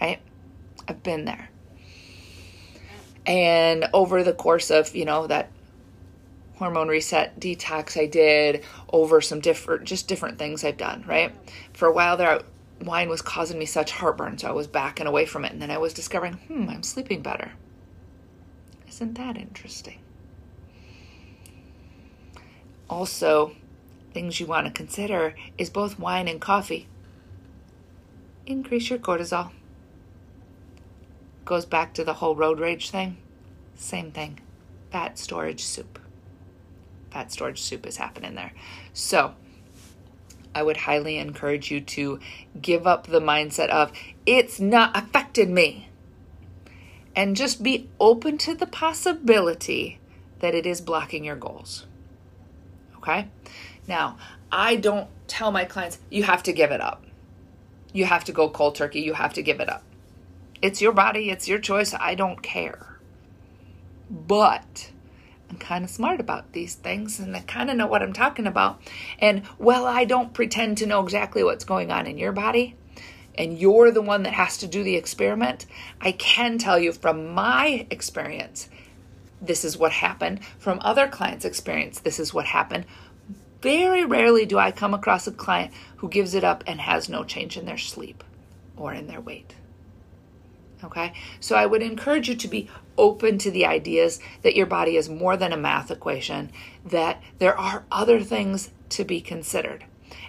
Right? 0.00 0.20
I've 0.88 1.02
been 1.02 1.24
there. 1.24 1.48
And 3.26 3.88
over 3.92 4.22
the 4.22 4.32
course 4.32 4.70
of, 4.70 4.94
you 4.94 5.04
know, 5.04 5.26
that 5.26 5.50
hormone 6.56 6.88
reset 6.88 7.38
detox 7.38 8.00
I 8.00 8.06
did 8.06 8.64
over 8.92 9.20
some 9.20 9.40
different 9.40 9.84
just 9.84 10.08
different 10.08 10.38
things 10.38 10.64
I've 10.64 10.76
done, 10.76 11.04
right? 11.06 11.34
For 11.72 11.86
a 11.86 11.92
while 11.92 12.16
there 12.16 12.40
wine 12.82 13.08
was 13.08 13.22
causing 13.22 13.58
me 13.58 13.66
such 13.66 13.92
heartburn, 13.92 14.38
so 14.38 14.48
I 14.48 14.52
was 14.52 14.66
backing 14.66 15.06
away 15.06 15.26
from 15.26 15.44
it 15.44 15.52
and 15.52 15.62
then 15.62 15.70
I 15.70 15.78
was 15.78 15.94
discovering, 15.94 16.34
hmm, 16.34 16.68
I'm 16.68 16.82
sleeping 16.82 17.22
better. 17.22 17.52
Isn't 18.88 19.14
that 19.14 19.36
interesting? 19.36 20.00
Also, 22.88 23.54
things 24.14 24.40
you 24.40 24.46
want 24.46 24.66
to 24.66 24.72
consider 24.72 25.34
is 25.58 25.70
both 25.70 25.98
wine 25.98 26.28
and 26.28 26.40
coffee. 26.40 26.88
Increase 28.46 28.90
your 28.90 28.98
cortisol. 28.98 29.50
Goes 31.44 31.66
back 31.66 31.94
to 31.94 32.04
the 32.04 32.14
whole 32.14 32.36
road 32.36 32.60
rage 32.60 32.90
thing. 32.90 33.18
Same 33.74 34.12
thing. 34.12 34.40
Fat 34.90 35.18
storage 35.18 35.62
soup 35.62 35.98
fat 37.16 37.32
storage 37.32 37.62
soup 37.62 37.86
is 37.86 37.96
happening 37.96 38.34
there. 38.34 38.52
So, 38.92 39.34
I 40.54 40.62
would 40.62 40.76
highly 40.76 41.16
encourage 41.16 41.70
you 41.70 41.80
to 41.80 42.20
give 42.60 42.86
up 42.86 43.06
the 43.06 43.20
mindset 43.20 43.70
of 43.70 43.90
it's 44.26 44.60
not 44.60 44.94
affected 44.94 45.48
me 45.48 45.88
and 47.14 47.34
just 47.34 47.62
be 47.62 47.88
open 47.98 48.36
to 48.38 48.54
the 48.54 48.66
possibility 48.66 49.98
that 50.40 50.54
it 50.54 50.66
is 50.66 50.82
blocking 50.82 51.24
your 51.24 51.36
goals. 51.36 51.86
Okay? 52.98 53.28
Now, 53.88 54.18
I 54.52 54.76
don't 54.76 55.08
tell 55.26 55.50
my 55.50 55.64
clients, 55.64 55.98
you 56.10 56.24
have 56.24 56.42
to 56.42 56.52
give 56.52 56.70
it 56.70 56.82
up. 56.82 57.02
You 57.94 58.04
have 58.04 58.24
to 58.24 58.32
go 58.32 58.50
cold 58.50 58.74
turkey. 58.74 59.00
You 59.00 59.14
have 59.14 59.32
to 59.34 59.42
give 59.42 59.60
it 59.60 59.70
up. 59.70 59.84
It's 60.60 60.82
your 60.82 60.92
body, 60.92 61.30
it's 61.30 61.48
your 61.48 61.60
choice. 61.60 61.94
I 61.94 62.14
don't 62.14 62.42
care. 62.42 62.98
But 64.10 64.90
I'm 65.48 65.58
kind 65.58 65.84
of 65.84 65.90
smart 65.90 66.20
about 66.20 66.52
these 66.52 66.74
things 66.74 67.20
and 67.20 67.36
I 67.36 67.40
kind 67.40 67.70
of 67.70 67.76
know 67.76 67.86
what 67.86 68.02
I'm 68.02 68.12
talking 68.12 68.46
about. 68.46 68.80
And 69.18 69.42
well, 69.58 69.86
I 69.86 70.04
don't 70.04 70.34
pretend 70.34 70.78
to 70.78 70.86
know 70.86 71.02
exactly 71.02 71.44
what's 71.44 71.64
going 71.64 71.90
on 71.90 72.06
in 72.06 72.18
your 72.18 72.32
body, 72.32 72.74
and 73.38 73.58
you're 73.58 73.90
the 73.90 74.02
one 74.02 74.22
that 74.24 74.32
has 74.32 74.56
to 74.58 74.66
do 74.66 74.82
the 74.82 74.96
experiment. 74.96 75.66
I 76.00 76.12
can 76.12 76.58
tell 76.58 76.78
you 76.78 76.92
from 76.92 77.34
my 77.34 77.86
experience, 77.90 78.68
this 79.40 79.64
is 79.64 79.76
what 79.76 79.92
happened. 79.92 80.40
From 80.58 80.80
other 80.82 81.06
clients' 81.06 81.44
experience, 81.44 82.00
this 82.00 82.18
is 82.18 82.32
what 82.32 82.46
happened. 82.46 82.86
Very 83.60 84.04
rarely 84.04 84.46
do 84.46 84.58
I 84.58 84.70
come 84.70 84.94
across 84.94 85.26
a 85.26 85.32
client 85.32 85.72
who 85.96 86.08
gives 86.08 86.34
it 86.34 86.44
up 86.44 86.64
and 86.66 86.80
has 86.80 87.08
no 87.08 87.24
change 87.24 87.56
in 87.56 87.66
their 87.66 87.78
sleep 87.78 88.24
or 88.76 88.92
in 88.92 89.06
their 89.06 89.20
weight. 89.20 89.54
Okay, 90.84 91.14
so 91.40 91.56
I 91.56 91.64
would 91.66 91.82
encourage 91.82 92.28
you 92.28 92.34
to 92.34 92.48
be 92.48 92.68
open 92.98 93.38
to 93.38 93.50
the 93.50 93.64
ideas 93.64 94.20
that 94.42 94.54
your 94.54 94.66
body 94.66 94.96
is 94.96 95.08
more 95.08 95.36
than 95.36 95.52
a 95.52 95.56
math 95.56 95.90
equation, 95.90 96.50
that 96.84 97.22
there 97.38 97.58
are 97.58 97.86
other 97.90 98.20
things 98.20 98.70
to 98.90 99.04
be 99.04 99.20
considered. 99.20 99.84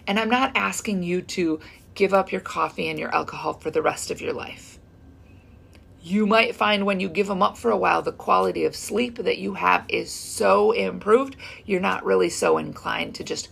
And 0.07 0.17
I'm 0.17 0.29
not 0.29 0.55
asking 0.55 1.03
you 1.03 1.21
to 1.23 1.59
give 1.95 2.13
up 2.13 2.31
your 2.31 2.41
coffee 2.41 2.87
and 2.87 2.97
your 2.97 3.13
alcohol 3.13 3.53
for 3.53 3.71
the 3.71 3.81
rest 3.81 4.09
of 4.09 4.21
your 4.21 4.33
life. 4.33 4.79
You 6.01 6.25
might 6.25 6.55
find 6.55 6.85
when 6.85 7.01
you 7.01 7.09
give 7.09 7.27
them 7.27 7.41
up 7.41 7.57
for 7.57 7.69
a 7.69 7.77
while, 7.77 8.01
the 8.01 8.13
quality 8.13 8.63
of 8.63 8.75
sleep 8.75 9.17
that 9.17 9.39
you 9.39 9.55
have 9.55 9.83
is 9.89 10.09
so 10.09 10.71
improved, 10.71 11.35
you're 11.65 11.81
not 11.81 12.05
really 12.05 12.29
so 12.29 12.57
inclined 12.57 13.15
to 13.15 13.25
just 13.25 13.49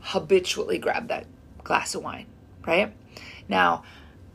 habitually 0.00 0.78
grab 0.78 1.08
that 1.08 1.26
glass 1.64 1.96
of 1.96 2.04
wine, 2.04 2.26
right? 2.64 2.94
Now, 3.48 3.82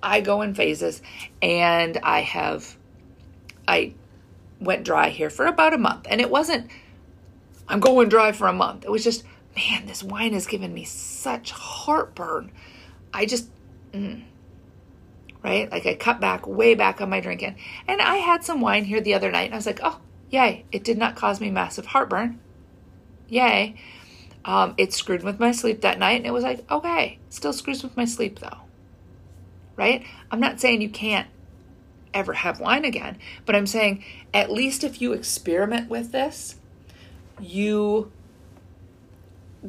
I 0.04 0.20
go 0.20 0.42
in 0.42 0.54
phases 0.54 1.02
and 1.42 1.98
I 2.04 2.20
have, 2.22 2.78
I 3.68 3.94
went 4.60 4.84
dry 4.84 5.10
here 5.10 5.30
for 5.30 5.46
about 5.46 5.74
a 5.74 5.78
month. 5.78 6.06
And 6.10 6.20
it 6.20 6.30
wasn't, 6.30 6.70
I'm 7.68 7.80
going 7.80 8.10
dry 8.10 8.34
for 8.34 8.48
a 8.48 8.54
month. 8.54 8.84
It 8.84 8.92
was 8.92 9.04
just, 9.04 9.24
man, 9.56 9.86
this 9.86 10.04
wine 10.04 10.34
has 10.34 10.46
given 10.46 10.74
me 10.74 10.84
such 10.84 11.52
heartburn. 11.52 12.52
I 13.14 13.26
just, 13.26 13.50
mm, 13.94 14.24
right? 15.42 15.72
Like 15.72 15.86
I 15.86 15.96
cut 15.96 16.20
back, 16.20 16.46
way 16.46 16.76
back 16.76 17.00
on 17.00 17.10
my 17.10 17.22
drinking. 17.22 17.56
And 17.88 18.02
I 18.02 18.18
had 18.18 18.44
some 18.44 18.60
wine 18.60 18.84
here 18.84 19.00
the 19.00 19.14
other 19.14 19.32
night 19.32 19.46
and 19.46 19.54
I 19.54 19.58
was 19.58 19.66
like, 19.66 19.80
oh, 19.82 20.02
yay. 20.30 20.66
It 20.74 20.84
did 20.84 20.98
not 20.98 21.16
cause 21.16 21.40
me 21.40 21.50
massive 21.50 21.86
heartburn. 21.86 22.42
Yay. 23.30 23.76
Um, 24.44 24.74
it 24.78 24.92
screwed 24.92 25.24
with 25.24 25.40
my 25.40 25.54
sleep 25.54 25.80
that 25.82 25.98
night 25.98 26.18
and 26.18 26.26
it 26.26 26.34
was 26.34 26.44
like, 26.44 26.70
okay, 26.70 27.20
still 27.30 27.54
screws 27.54 27.82
with 27.82 27.96
my 27.96 28.04
sleep 28.04 28.40
though 28.40 28.58
right? 29.76 30.06
I'm 30.32 30.40
not 30.40 30.60
saying 30.60 30.82
you 30.82 30.90
can't 30.90 31.28
ever 32.14 32.34
have 32.34 32.60
wine 32.60 32.86
again, 32.86 33.18
but 33.46 33.56
I'm 33.56 33.68
saying 33.68 34.04
at 34.34 34.52
least 34.52 34.84
if 34.84 35.02
you 35.02 35.14
experiment 35.14 35.90
with 35.90 36.12
this, 36.12 36.56
you 37.40 38.12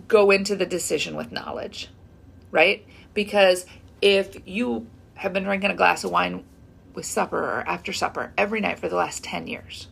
go 0.08 0.30
into 0.30 0.56
the 0.56 0.66
decision 0.66 1.16
with 1.16 1.32
knowledge, 1.32 1.88
right? 2.50 2.84
Because 3.14 3.66
if 4.02 4.36
you 4.46 4.86
have 5.14 5.32
been 5.32 5.44
drinking 5.44 5.70
a 5.70 5.76
glass 5.76 6.04
of 6.04 6.10
wine 6.10 6.44
with 6.94 7.06
supper 7.06 7.38
or 7.38 7.64
after 7.66 7.92
supper 7.92 8.32
every 8.36 8.60
night 8.60 8.78
for 8.78 8.88
the 8.88 8.96
last 8.96 9.24
10 9.24 9.46
years, 9.46 9.88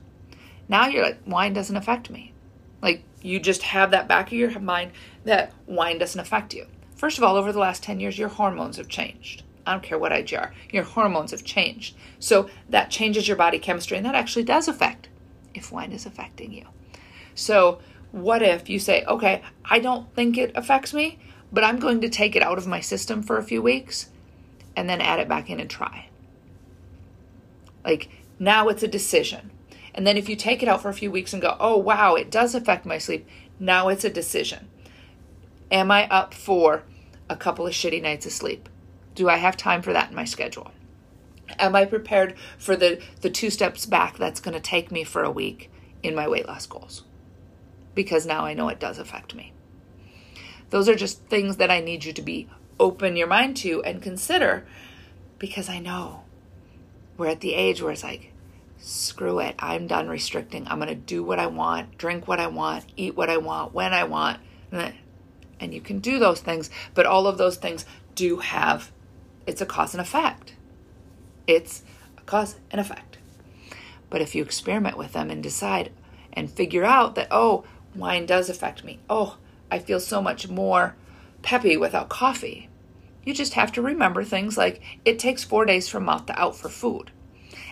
now 0.69 0.87
you're 0.87 1.05
like, 1.05 1.21
wine 1.27 1.53
doesn't 1.53 1.77
affect 1.77 2.11
me. 2.11 2.33
Like 2.83 3.05
you 3.23 3.39
just 3.39 3.63
have 3.63 3.93
that 3.93 4.09
back 4.09 4.27
of 4.29 4.33
your 4.33 4.59
mind 4.59 4.93
that 5.25 5.53
wine 5.67 5.99
doesn't 5.99 6.21
affect 6.21 6.55
you. 6.55 6.67
First 6.97 7.19
of 7.19 7.25
all, 7.25 7.37
over 7.37 7.53
the 7.53 7.59
last 7.59 7.83
10 7.83 8.01
years, 8.01 8.19
your 8.19 8.29
hormones 8.29 8.77
have 8.77 8.89
changed. 8.89 9.45
I 9.67 9.73
don't 9.73 9.83
care 9.83 9.99
what 9.99 10.13
age 10.13 10.33
you 10.33 10.39
are, 10.39 10.53
your 10.73 10.85
hormones 10.85 11.31
have 11.31 11.45
changed. 11.45 11.97
So 12.19 12.49
that 12.69 12.91
changes 12.91 13.29
your 13.29 13.37
body 13.37 13.59
chemistry, 13.59 13.97
and 13.97 14.07
that 14.07 14.15
actually 14.15 14.45
does 14.45 14.69
affect 14.69 15.09
if 15.55 15.73
wine 15.73 15.93
is 15.93 16.07
affecting 16.07 16.53
you. 16.53 16.67
So, 17.35 17.81
what 18.11 18.43
if 18.43 18.69
you 18.69 18.79
say, 18.79 19.05
okay, 19.05 19.43
I 19.65 19.79
don't 19.79 20.13
think 20.15 20.37
it 20.37 20.53
affects 20.55 20.93
me, 20.93 21.19
but 21.51 21.65
I'm 21.65 21.79
going 21.79 22.01
to 22.03 22.11
take 22.11 22.37
it 22.37 22.43
out 22.43 22.59
of 22.59 22.67
my 22.67 22.81
system 22.81 23.23
for 23.23 23.39
a 23.39 23.43
few 23.43 23.63
weeks 23.63 24.11
and 24.77 24.89
then 24.89 25.01
add 25.01 25.19
it 25.19 25.29
back 25.29 25.49
in 25.49 25.61
and 25.61 25.71
try? 25.71 26.09
Like, 27.85 28.11
now 28.39 28.69
it's 28.69 28.83
a 28.83 28.89
decision. 28.89 29.51
And 29.95 30.07
then 30.07 30.17
if 30.17 30.29
you 30.29 30.37
take 30.37 30.63
it 30.63 30.69
out 30.69 30.83
for 30.83 30.89
a 30.89 30.95
few 30.95 31.11
weeks 31.11 31.33
and 31.33 31.43
go, 31.43 31.57
oh, 31.59 31.77
wow, 31.77 32.15
it 32.15 32.31
does 32.31 32.55
affect 32.55 32.87
my 32.87 32.99
sleep, 32.99 33.27
now 33.59 33.89
it's 33.89 34.05
a 34.05 34.11
decision. 34.11 34.69
Am 35.71 35.91
I 35.91 36.07
up 36.09 36.35
for 36.35 36.83
a 37.29 37.37
couple 37.37 37.67
of 37.67 37.73
shitty 37.73 38.03
nights 38.03 38.27
of 38.27 38.33
sleep? 38.33 38.69
Do 39.15 39.29
I 39.29 39.37
have 39.37 39.57
time 39.57 39.83
for 39.83 39.93
that 39.93 40.11
in 40.11 40.17
my 40.17 40.25
schedule? 40.25 40.71
Am 41.59 41.77
I 41.77 41.85
prepared 41.85 42.35
for 42.57 42.77
the, 42.77 43.01
the 43.21 43.31
two 43.31 43.51
steps 43.51 43.85
back 43.85 44.17
that's 44.17 44.41
going 44.41 44.55
to 44.55 44.61
take 44.61 44.91
me 44.91 45.05
for 45.05 45.23
a 45.23 45.31
week 45.31 45.71
in 46.03 46.15
my 46.15 46.27
weight 46.27 46.47
loss 46.47 46.67
goals? 46.67 47.05
Because 47.95 48.25
now 48.25 48.45
I 48.45 48.55
know 48.55 48.69
it 48.69 48.81
does 48.81 48.99
affect 48.99 49.35
me. 49.35 49.53
Those 50.71 50.89
are 50.89 50.95
just 50.95 51.23
things 51.27 51.59
that 51.59 51.71
I 51.71 51.81
need 51.81 52.05
you 52.05 52.13
to 52.15 52.23
be 52.23 52.49
open 52.81 53.17
your 53.17 53.27
mind 53.27 53.57
to 53.59 53.83
and 53.83 54.01
consider 54.01 54.67
because 55.39 55.69
I 55.69 55.79
know 55.79 56.23
we're 57.17 57.29
at 57.29 57.41
the 57.41 57.55
age 57.55 57.83
where 57.83 57.93
it's 57.93 58.03
like, 58.03 58.33
screw 58.79 59.39
it, 59.39 59.55
I'm 59.59 59.87
done 59.87 60.09
restricting. 60.09 60.67
I'm 60.67 60.79
going 60.79 60.89
to 60.89 60.95
do 60.95 61.23
what 61.23 61.39
I 61.39 61.47
want, 61.47 61.99
drink 61.99 62.27
what 62.27 62.41
I 62.41 62.47
want, 62.47 62.87
eat 62.97 63.15
what 63.15 63.29
I 63.29 63.37
want, 63.37 63.75
when 63.75 63.93
I 63.93 64.05
want. 64.05 64.41
And 64.73 65.75
you 65.75 65.81
can 65.81 66.01
do 66.01 66.19
those 66.19 66.41
things, 66.41 66.71
but 66.95 67.07
all 67.07 67.27
of 67.27 67.39
those 67.39 67.57
things 67.57 67.85
do 68.15 68.39
have 68.39 68.91
it's 69.47 69.61
a 69.61 69.67
cause 69.67 69.95
and 69.95 70.01
effect. 70.01 70.55
It's 71.47 71.83
a 72.17 72.23
cause 72.23 72.57
and 72.71 72.81
effect. 72.81 73.19
But 74.11 74.21
if 74.21 74.35
you 74.35 74.43
experiment 74.43 74.97
with 74.97 75.13
them 75.13 75.31
and 75.31 75.43
decide 75.43 75.91
and 76.33 76.51
figure 76.51 76.85
out 76.85 77.15
that, 77.15 77.29
oh, 77.31 77.65
wine 77.95 78.27
does 78.27 78.49
affect 78.49 78.85
me. 78.85 79.01
Oh, 79.09 79.39
I 79.71 79.79
feel 79.79 80.01
so 80.01 80.21
much 80.21 80.49
more 80.49 80.97
peppy 81.43 81.77
without 81.77 82.09
coffee. 82.09 82.69
You 83.25 83.35
just 83.35 83.55
have 83.55 83.73
to 83.73 83.83
remember 83.83 84.25
things 84.25 84.57
like 84.57 84.83
it 85.05 85.19
takes 85.19 85.45
four 85.45 85.65
days 85.65 85.89
from 85.89 86.05
mouth 86.05 86.27
to 86.27 86.41
out 86.41 86.57
for 86.57 86.69
food. 86.69 87.11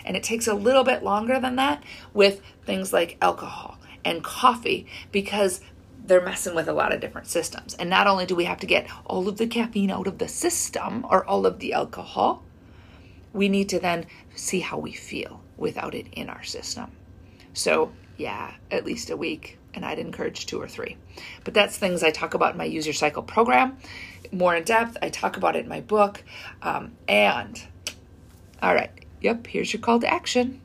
And 0.04 0.16
it 0.16 0.22
takes 0.22 0.46
a 0.46 0.54
little 0.54 0.84
bit 0.84 1.02
longer 1.02 1.38
than 1.38 1.56
that 1.56 1.82
with 2.14 2.40
things 2.64 2.92
like 2.92 3.18
alcohol 3.20 3.78
and 4.04 4.24
coffee 4.24 4.86
because 5.12 5.60
they're 6.04 6.20
messing 6.20 6.54
with 6.54 6.68
a 6.68 6.72
lot 6.72 6.92
of 6.92 7.00
different 7.00 7.26
systems. 7.26 7.74
And 7.74 7.90
not 7.90 8.06
only 8.06 8.26
do 8.26 8.34
we 8.34 8.44
have 8.44 8.60
to 8.60 8.66
get 8.66 8.88
all 9.06 9.28
of 9.28 9.38
the 9.38 9.46
caffeine 9.46 9.90
out 9.90 10.06
of 10.06 10.18
the 10.18 10.28
system 10.28 11.06
or 11.08 11.24
all 11.24 11.46
of 11.46 11.58
the 11.58 11.72
alcohol, 11.72 12.42
we 13.32 13.48
need 13.48 13.68
to 13.68 13.78
then 13.78 14.06
see 14.34 14.60
how 14.60 14.78
we 14.78 14.92
feel 14.92 15.40
without 15.56 15.94
it 15.94 16.06
in 16.12 16.28
our 16.28 16.42
system. 16.42 16.90
So, 17.52 17.92
yeah, 18.16 18.54
at 18.70 18.84
least 18.84 19.10
a 19.10 19.16
week. 19.16 19.58
And 19.72 19.84
I'd 19.84 20.00
encourage 20.00 20.46
two 20.46 20.60
or 20.60 20.66
three. 20.66 20.96
But 21.44 21.54
that's 21.54 21.76
things 21.76 22.02
I 22.02 22.10
talk 22.10 22.34
about 22.34 22.52
in 22.52 22.58
my 22.58 22.64
Use 22.64 22.86
Your 22.86 22.94
Cycle 22.94 23.22
program. 23.22 23.78
More 24.32 24.56
in 24.56 24.64
depth, 24.64 24.96
I 25.00 25.10
talk 25.10 25.36
about 25.36 25.54
it 25.54 25.60
in 25.60 25.68
my 25.68 25.80
book. 25.80 26.24
Um, 26.60 26.96
and, 27.06 27.62
all 28.60 28.74
right, 28.74 28.90
yep, 29.20 29.46
here's 29.46 29.72
your 29.72 29.80
call 29.80 30.00
to 30.00 30.12
action. 30.12 30.60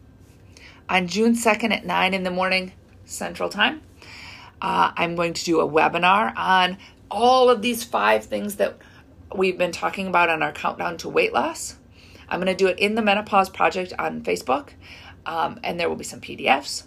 On 0.89 1.07
June 1.07 1.35
2nd 1.35 1.71
at 1.71 1.85
9 1.85 2.13
in 2.15 2.23
the 2.23 2.31
morning 2.31 2.71
Central 3.05 3.49
Time, 3.49 3.81
uh, 4.65 4.91
I'm 4.97 5.15
going 5.15 5.33
to 5.33 5.45
do 5.45 5.59
a 5.61 5.69
webinar 5.69 6.35
on 6.35 6.79
all 7.11 7.51
of 7.51 7.61
these 7.61 7.83
five 7.83 8.25
things 8.25 8.55
that 8.55 8.75
we've 9.35 9.59
been 9.59 9.71
talking 9.71 10.07
about 10.07 10.27
on 10.27 10.41
our 10.41 10.51
countdown 10.51 10.97
to 10.97 11.07
weight 11.07 11.33
loss. 11.33 11.75
I'm 12.27 12.39
going 12.39 12.47
to 12.47 12.55
do 12.55 12.65
it 12.65 12.79
in 12.79 12.95
the 12.95 13.03
Menopause 13.03 13.47
Project 13.47 13.93
on 13.99 14.23
Facebook, 14.23 14.69
um, 15.27 15.59
and 15.63 15.79
there 15.79 15.87
will 15.87 15.95
be 15.95 16.03
some 16.03 16.19
PDFs, 16.19 16.85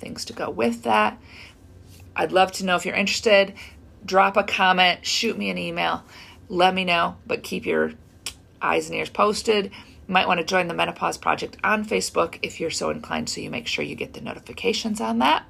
things 0.00 0.24
to 0.24 0.32
go 0.32 0.50
with 0.50 0.82
that. 0.82 1.22
I'd 2.16 2.32
love 2.32 2.50
to 2.52 2.64
know 2.64 2.74
if 2.74 2.84
you're 2.84 2.96
interested. 2.96 3.54
Drop 4.04 4.36
a 4.36 4.42
comment, 4.42 5.06
shoot 5.06 5.38
me 5.38 5.50
an 5.50 5.58
email, 5.58 6.02
let 6.48 6.74
me 6.74 6.84
know, 6.84 7.14
but 7.28 7.44
keep 7.44 7.64
your 7.64 7.92
eyes 8.60 8.88
and 8.88 8.98
ears 8.98 9.08
posted. 9.08 9.66
You 9.66 10.12
might 10.12 10.26
want 10.26 10.38
to 10.40 10.44
join 10.44 10.66
the 10.66 10.74
Menopause 10.74 11.16
Project 11.16 11.58
on 11.62 11.84
Facebook 11.84 12.40
if 12.42 12.58
you're 12.58 12.70
so 12.70 12.90
inclined, 12.90 13.28
so 13.28 13.40
you 13.40 13.50
make 13.50 13.68
sure 13.68 13.84
you 13.84 13.94
get 13.94 14.14
the 14.14 14.20
notifications 14.20 15.00
on 15.00 15.20
that. 15.20 15.44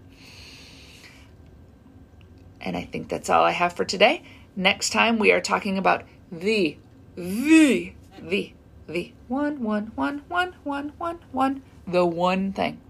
And 2.60 2.76
I 2.76 2.84
think 2.84 3.08
that's 3.08 3.30
all 3.30 3.44
I 3.44 3.52
have 3.52 3.72
for 3.72 3.84
today. 3.84 4.22
Next 4.56 4.90
time 4.90 5.18
we 5.18 5.32
are 5.32 5.40
talking 5.40 5.78
about 5.78 6.04
the, 6.30 6.76
the, 7.16 7.92
the, 8.20 8.52
the 8.86 9.12
one, 9.28 9.62
one, 9.62 9.92
one, 9.94 10.22
one, 10.28 10.54
one, 10.64 10.92
one, 10.98 11.18
one, 11.32 11.62
the 11.86 12.04
one 12.04 12.52
thing 12.52 12.80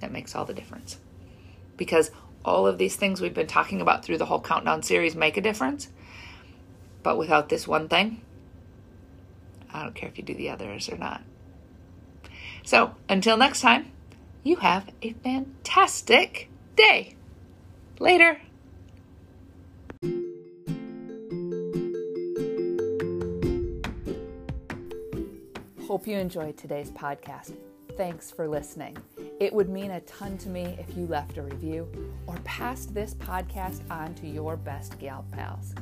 that 0.00 0.12
makes 0.12 0.34
all 0.34 0.44
the 0.44 0.54
difference. 0.54 0.98
Because 1.76 2.10
all 2.44 2.66
of 2.66 2.78
these 2.78 2.96
things 2.96 3.20
we've 3.20 3.34
been 3.34 3.46
talking 3.46 3.80
about 3.80 4.04
through 4.04 4.18
the 4.18 4.26
whole 4.26 4.40
countdown 4.40 4.82
series 4.82 5.14
make 5.14 5.36
a 5.36 5.40
difference. 5.40 5.88
But 7.02 7.18
without 7.18 7.48
this 7.48 7.68
one 7.68 7.88
thing, 7.88 8.22
I 9.72 9.82
don't 9.82 9.94
care 9.94 10.08
if 10.08 10.16
you 10.16 10.24
do 10.24 10.34
the 10.34 10.50
others 10.50 10.88
or 10.88 10.96
not. 10.96 11.22
So 12.64 12.94
until 13.08 13.36
next 13.36 13.60
time, 13.60 13.90
you 14.42 14.56
have 14.56 14.90
a 15.02 15.12
fantastic 15.12 16.48
day. 16.76 17.16
Later. 18.00 18.40
Hope 25.86 26.06
you 26.06 26.18
enjoyed 26.18 26.56
today's 26.56 26.90
podcast. 26.90 27.56
Thanks 27.96 28.30
for 28.30 28.46
listening. 28.46 28.96
It 29.40 29.52
would 29.52 29.68
mean 29.68 29.90
a 29.92 30.00
ton 30.02 30.36
to 30.38 30.48
me 30.48 30.76
if 30.78 30.96
you 30.96 31.06
left 31.06 31.38
a 31.38 31.42
review 31.42 31.88
or 32.26 32.36
passed 32.44 32.94
this 32.94 33.14
podcast 33.14 33.80
on 33.90 34.14
to 34.16 34.28
your 34.28 34.56
best 34.56 34.98
gal 34.98 35.24
pals. 35.32 35.74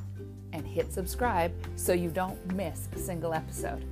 And 0.52 0.66
hit 0.66 0.92
subscribe 0.92 1.52
so 1.74 1.92
you 1.92 2.08
don't 2.08 2.54
miss 2.54 2.88
a 2.94 2.98
single 2.98 3.34
episode. 3.34 3.84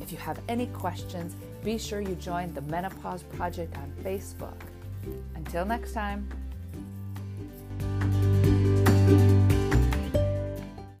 If 0.00 0.10
you 0.10 0.18
have 0.18 0.40
any 0.48 0.66
questions, 0.68 1.36
be 1.62 1.78
sure 1.78 2.00
you 2.00 2.14
join 2.16 2.52
the 2.54 2.62
Menopause 2.62 3.22
Project 3.24 3.76
on 3.76 3.92
Facebook. 4.02 4.56
Until 5.34 5.64
next 5.64 5.92
time. 5.92 6.28